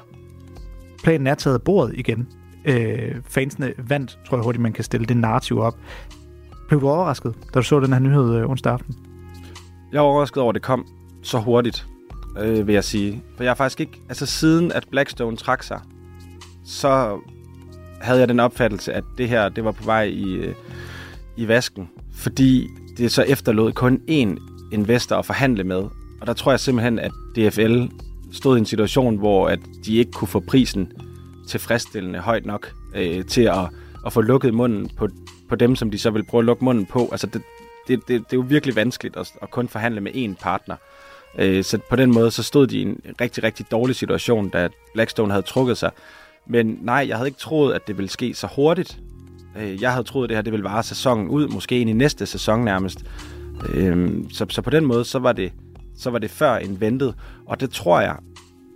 planen 1.04 1.26
er 1.26 1.34
taget 1.34 1.62
bordet 1.62 1.94
igen. 1.98 2.28
Øh, 2.64 3.14
fansene 3.24 3.72
vandt, 3.78 4.18
tror 4.26 4.36
jeg 4.36 4.44
hurtigt, 4.44 4.62
man 4.62 4.72
kan 4.72 4.84
stille 4.84 5.06
det 5.06 5.16
narrativ 5.16 5.58
op. 5.58 5.78
Blev 6.68 6.80
du 6.80 6.88
overrasket, 6.88 7.34
da 7.54 7.58
du 7.58 7.62
så 7.62 7.80
den 7.80 7.92
her 7.92 8.00
nyhed 8.00 8.34
øh, 8.34 8.50
onsdag 8.50 8.72
aften? 8.72 8.94
Jeg 9.92 10.00
var 10.00 10.06
overrasket 10.06 10.42
over, 10.42 10.50
at 10.50 10.54
det 10.54 10.62
kom 10.62 10.86
så 11.22 11.38
hurtigt, 11.38 11.86
øh, 12.38 12.66
vil 12.66 12.72
jeg 12.72 12.84
sige. 12.84 13.22
For 13.36 13.44
jeg 13.44 13.50
har 13.50 13.54
faktisk 13.54 13.80
ikke... 13.80 14.00
Altså, 14.08 14.26
siden 14.26 14.72
at 14.72 14.84
Blackstone 14.90 15.36
trak 15.36 15.62
sig, 15.62 15.80
så 16.64 17.20
havde 18.00 18.20
jeg 18.20 18.28
den 18.28 18.40
opfattelse, 18.40 18.92
at 18.92 19.04
det 19.18 19.28
her 19.28 19.48
det 19.48 19.64
var 19.64 19.72
på 19.72 19.84
vej 19.84 20.02
i, 20.02 20.24
øh, 20.24 20.54
i 21.36 21.48
vasken, 21.48 21.90
fordi 22.14 22.68
det 22.96 23.12
så 23.12 23.22
efterlod 23.22 23.72
kun 23.72 24.00
én 24.10 24.38
investor 24.72 25.16
at 25.16 25.26
forhandle 25.26 25.64
med. 25.64 25.82
Og 26.20 26.26
der 26.26 26.32
tror 26.32 26.52
jeg 26.52 26.60
simpelthen, 26.60 26.98
at 26.98 27.12
DFL 27.36 27.84
stod 28.32 28.56
i 28.56 28.58
en 28.58 28.66
situation, 28.66 29.16
hvor 29.16 29.48
at 29.48 29.58
de 29.86 29.96
ikke 29.96 30.12
kunne 30.12 30.28
få 30.28 30.40
prisen 30.40 30.92
tilfredsstillende 31.48 32.18
højt 32.18 32.46
nok 32.46 32.72
øh, 32.94 33.24
til 33.24 33.42
at, 33.42 33.68
at 34.06 34.12
få 34.12 34.20
lukket 34.20 34.54
munden 34.54 34.90
på, 34.96 35.08
på 35.48 35.56
dem, 35.56 35.76
som 35.76 35.90
de 35.90 35.98
så 35.98 36.10
vil 36.10 36.24
prøve 36.24 36.40
at 36.40 36.44
lukke 36.44 36.64
munden 36.64 36.86
på. 36.86 37.08
Altså 37.12 37.26
det, 37.26 37.42
det, 37.88 37.98
det, 38.08 38.08
det 38.08 38.32
er 38.32 38.36
jo 38.36 38.44
virkelig 38.48 38.76
vanskeligt 38.76 39.16
at, 39.16 39.32
at 39.42 39.50
kun 39.50 39.68
forhandle 39.68 40.00
med 40.00 40.12
én 40.12 40.42
partner. 40.42 40.76
Øh, 41.38 41.64
så 41.64 41.78
på 41.90 41.96
den 41.96 42.14
måde 42.14 42.30
så 42.30 42.42
stod 42.42 42.66
de 42.66 42.78
i 42.78 42.82
en 42.82 43.00
rigtig, 43.20 43.44
rigtig 43.44 43.66
dårlig 43.70 43.96
situation, 43.96 44.48
da 44.48 44.68
Blackstone 44.94 45.32
havde 45.32 45.46
trukket 45.46 45.78
sig. 45.78 45.90
Men 46.46 46.78
nej, 46.82 47.04
jeg 47.08 47.16
havde 47.16 47.28
ikke 47.28 47.38
troet, 47.38 47.74
at 47.74 47.86
det 47.86 47.98
ville 47.98 48.08
ske 48.08 48.34
så 48.34 48.48
hurtigt. 48.56 48.98
Øh, 49.58 49.82
jeg 49.82 49.92
havde 49.92 50.04
troet, 50.04 50.24
at 50.24 50.28
det 50.28 50.36
her 50.36 50.42
det 50.42 50.52
ville 50.52 50.64
vare 50.64 50.82
sæsonen 50.82 51.28
ud, 51.28 51.48
måske 51.48 51.80
ind 51.80 51.90
i 51.90 51.92
næste 51.92 52.26
sæson 52.26 52.64
nærmest. 52.64 53.04
Øh, 53.74 54.24
så, 54.32 54.46
så 54.48 54.62
på 54.62 54.70
den 54.70 54.84
måde, 54.84 55.04
så 55.04 55.18
var, 55.18 55.32
det, 55.32 55.52
så 55.96 56.10
var 56.10 56.18
det 56.18 56.30
før 56.30 56.56
end 56.56 56.78
ventet. 56.78 57.14
Og 57.46 57.60
det 57.60 57.70
tror 57.70 58.00
jeg, 58.00 58.16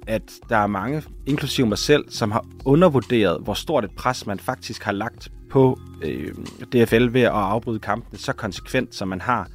at 0.07 0.23
der 0.49 0.57
er 0.57 0.67
mange, 0.67 1.03
inklusive 1.27 1.67
mig 1.67 1.79
selv, 1.79 2.05
som 2.09 2.31
har 2.31 2.45
undervurderet, 2.65 3.41
hvor 3.43 3.55
stort 3.55 3.85
et 3.85 3.91
pres 3.97 4.27
man 4.27 4.39
faktisk 4.39 4.83
har 4.83 4.93
lagt 4.93 5.29
på 5.51 5.79
øh, 6.03 6.35
DFL 6.73 7.13
ved 7.13 7.23
at 7.23 7.31
afbryde 7.31 7.79
kampene 7.79 8.19
så 8.19 8.33
konsekvent, 8.33 8.95
som 8.95 9.09
man 9.09 9.21
har. 9.21 9.49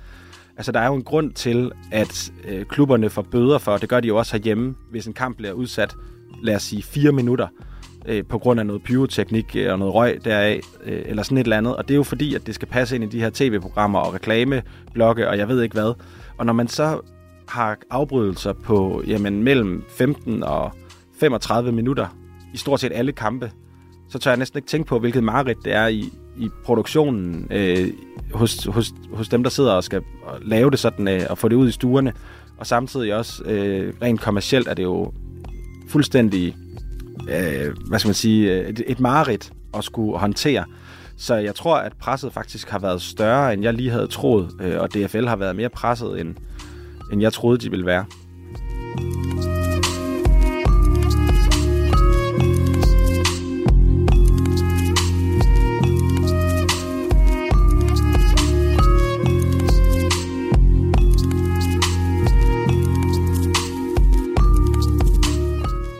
Altså, 0.57 0.71
der 0.71 0.79
er 0.79 0.87
jo 0.87 0.95
en 0.95 1.03
grund 1.03 1.31
til, 1.31 1.71
at 1.91 2.31
øh, 2.47 2.65
klubberne 2.65 3.09
får 3.09 3.21
bøder 3.21 3.57
for, 3.57 3.71
og 3.71 3.81
det 3.81 3.89
gør 3.89 3.99
de 3.99 4.07
jo 4.07 4.17
også 4.17 4.37
herhjemme, 4.37 4.75
hvis 4.91 5.05
en 5.05 5.13
kamp 5.13 5.37
bliver 5.37 5.53
udsat, 5.53 5.95
lad 6.43 6.55
os 6.55 6.63
sige, 6.63 6.83
fire 6.83 7.11
minutter 7.11 7.47
øh, 8.05 8.23
på 8.29 8.37
grund 8.37 8.59
af 8.59 8.65
noget 8.65 8.83
pyroteknik 8.83 9.55
øh, 9.55 9.71
og 9.71 9.79
noget 9.79 9.93
røg 9.93 10.25
deraf, 10.25 10.61
øh, 10.83 11.01
eller 11.05 11.23
sådan 11.23 11.37
et 11.37 11.43
eller 11.43 11.57
andet. 11.57 11.75
Og 11.75 11.87
det 11.87 11.93
er 11.93 11.97
jo 11.97 12.03
fordi, 12.03 12.35
at 12.35 12.47
det 12.47 12.55
skal 12.55 12.67
passe 12.67 12.95
ind 12.95 13.03
i 13.03 13.07
de 13.07 13.19
her 13.19 13.29
tv-programmer 13.33 13.99
og 13.99 14.13
reklameblokke, 14.13 15.29
og 15.29 15.37
jeg 15.37 15.47
ved 15.47 15.61
ikke 15.61 15.73
hvad. 15.73 15.93
Og 16.37 16.45
når 16.45 16.53
man 16.53 16.67
så 16.67 16.99
har 17.47 17.77
afbrydelser 17.89 18.53
på 18.53 19.03
jamen, 19.07 19.43
mellem 19.43 19.83
15 19.89 20.43
og 20.43 20.71
35 21.19 21.71
minutter 21.71 22.07
i 22.53 22.57
stort 22.57 22.79
set 22.79 22.91
alle 22.95 23.11
kampe, 23.11 23.51
så 24.09 24.19
tør 24.19 24.31
jeg 24.31 24.37
næsten 24.37 24.57
ikke 24.57 24.67
tænke 24.67 24.87
på, 24.87 24.99
hvilket 24.99 25.23
mareridt 25.23 25.57
det 25.65 25.73
er 25.73 25.87
i, 25.87 26.13
i 26.37 26.49
produktionen 26.63 27.47
øh, 27.51 27.87
hos, 28.33 28.65
hos, 28.65 28.93
hos 29.13 29.29
dem, 29.29 29.43
der 29.43 29.49
sidder 29.49 29.71
og 29.73 29.83
skal 29.83 30.01
lave 30.41 30.71
det 30.71 30.79
sådan 30.79 31.07
øh, 31.07 31.21
og 31.29 31.37
få 31.37 31.47
det 31.47 31.55
ud 31.55 31.67
i 31.67 31.71
stuerne. 31.71 32.13
Og 32.57 32.67
samtidig 32.67 33.15
også 33.15 33.43
øh, 33.43 33.93
rent 34.01 34.21
kommercielt 34.21 34.67
er 34.67 34.73
det 34.73 34.83
jo 34.83 35.13
fuldstændig 35.89 36.55
øh, 37.29 37.75
hvad 37.87 37.99
skal 37.99 38.07
man 38.09 38.15
sige, 38.15 38.53
øh, 38.53 38.69
et, 38.69 38.83
et 38.87 38.99
mareridt 38.99 39.51
at 39.73 39.83
skulle 39.83 40.19
håndtere. 40.19 40.65
Så 41.17 41.35
jeg 41.35 41.55
tror, 41.55 41.77
at 41.77 41.93
presset 41.99 42.33
faktisk 42.33 42.69
har 42.69 42.79
været 42.79 43.01
større, 43.01 43.53
end 43.53 43.63
jeg 43.63 43.73
lige 43.73 43.89
havde 43.89 44.07
troet, 44.07 44.49
øh, 44.61 44.79
og 44.79 44.93
DFL 44.93 45.27
har 45.27 45.35
været 45.35 45.55
mere 45.55 45.69
presset, 45.69 46.19
end, 46.19 46.35
end 47.11 47.21
jeg 47.21 47.33
troede, 47.33 47.57
de 47.57 47.69
ville 47.69 47.85
være. 47.85 48.05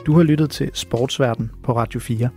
Du 0.06 0.14
har 0.14 0.24
lyttet 0.24 0.50
til 0.50 0.72
Sportsverden 0.74 1.52
på 1.64 1.76
Radio 1.76 2.00
4. 2.00 2.30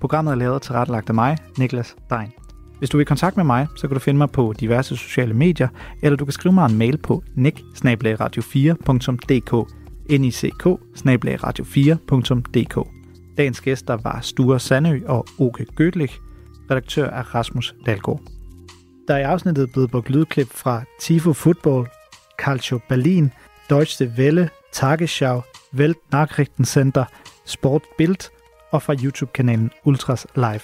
Programmet 0.00 0.32
er 0.32 0.36
lavet 0.36 0.54
og 0.54 0.62
tilrettelagt 0.62 1.08
af 1.08 1.14
mig, 1.14 1.36
Niklas 1.58 1.96
Dein. 2.10 2.32
Hvis 2.78 2.90
du 2.90 2.96
vil 2.96 3.02
i 3.02 3.04
kontakt 3.04 3.36
med 3.36 3.44
mig, 3.44 3.66
så 3.76 3.88
kan 3.88 3.94
du 3.94 4.00
finde 4.00 4.18
mig 4.18 4.30
på 4.30 4.54
diverse 4.60 4.96
sociale 4.96 5.34
medier, 5.34 5.68
eller 6.02 6.16
du 6.16 6.24
kan 6.24 6.32
skrive 6.32 6.52
mig 6.52 6.66
en 6.66 6.78
mail 6.78 6.98
på 6.98 7.22
nick 7.34 7.58
4dk 7.58 7.84
nick 7.84 8.02
4dk 11.62 12.88
Dagens 13.36 13.60
gæster 13.60 13.96
var 14.02 14.20
Sture 14.20 14.60
Sandø 14.60 15.00
og 15.06 15.26
Oke 15.38 15.66
Gødlich, 15.76 16.20
Redaktør 16.70 17.10
er 17.10 17.34
Rasmus 17.34 17.74
Dalgaard. 17.86 18.20
Der 19.08 19.14
er 19.14 19.18
i 19.18 19.22
afsnittet 19.22 19.72
blevet 19.72 19.90
brugt 19.90 20.10
lydklip 20.10 20.48
fra 20.50 20.82
Tifo 21.00 21.32
Football, 21.32 21.86
Calcio 22.38 22.80
Berlin, 22.88 23.32
Deutsche 23.70 24.12
Welle, 24.18 24.50
Tagesschau, 24.72 25.42
Welt 25.76 25.98
Sportbild 27.44 28.30
og 28.70 28.82
fra 28.82 28.94
YouTube-kanalen 29.04 29.70
Ultras 29.84 30.26
Live. 30.36 30.60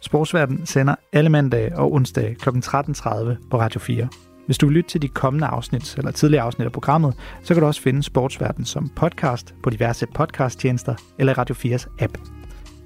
Sportsverden 0.00 0.66
sender 0.66 0.94
alle 1.12 1.30
mandage 1.30 1.78
og 1.78 1.92
onsdage 1.92 2.34
kl. 2.34 2.48
13.30 2.48 2.54
på 3.50 3.60
Radio 3.60 3.80
4. 3.80 4.08
Hvis 4.46 4.58
du 4.58 4.66
vil 4.66 4.74
lytte 4.74 4.90
til 4.90 5.02
de 5.02 5.08
kommende 5.08 5.46
afsnit 5.46 5.98
eller 5.98 6.10
tidligere 6.10 6.44
afsnit 6.44 6.66
af 6.66 6.72
programmet, 6.72 7.14
så 7.42 7.54
kan 7.54 7.60
du 7.60 7.66
også 7.66 7.82
finde 7.82 8.02
Sportsverden 8.02 8.64
som 8.64 8.88
podcast 8.88 9.54
på 9.62 9.70
diverse 9.70 10.06
podcasttjenester 10.14 10.94
eller 11.18 11.38
Radio 11.38 11.54
4's 11.54 11.86
app. 12.00 12.18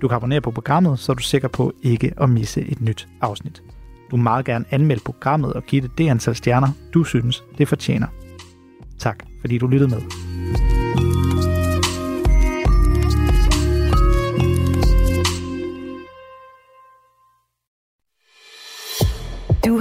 Du 0.00 0.08
kan 0.08 0.16
abonnere 0.16 0.40
på 0.40 0.50
programmet, 0.50 0.98
så 0.98 1.12
er 1.12 1.16
du 1.16 1.22
sikker 1.22 1.48
på 1.48 1.72
ikke 1.82 2.12
at 2.20 2.30
misse 2.30 2.60
et 2.60 2.80
nyt 2.80 3.08
afsnit. 3.20 3.62
Du 4.10 4.16
må 4.16 4.22
meget 4.22 4.44
gerne 4.44 4.64
anmelde 4.70 5.02
programmet 5.04 5.52
og 5.52 5.62
give 5.62 5.82
det 5.82 5.90
det 5.98 6.08
antal 6.08 6.34
stjerner, 6.34 6.68
du 6.94 7.04
synes, 7.04 7.44
det 7.58 7.68
fortjener. 7.68 8.06
Tak. 8.98 9.24
fordi 9.40 9.58
du 9.58 9.66
lyttede 9.66 9.90
med. 9.90 10.67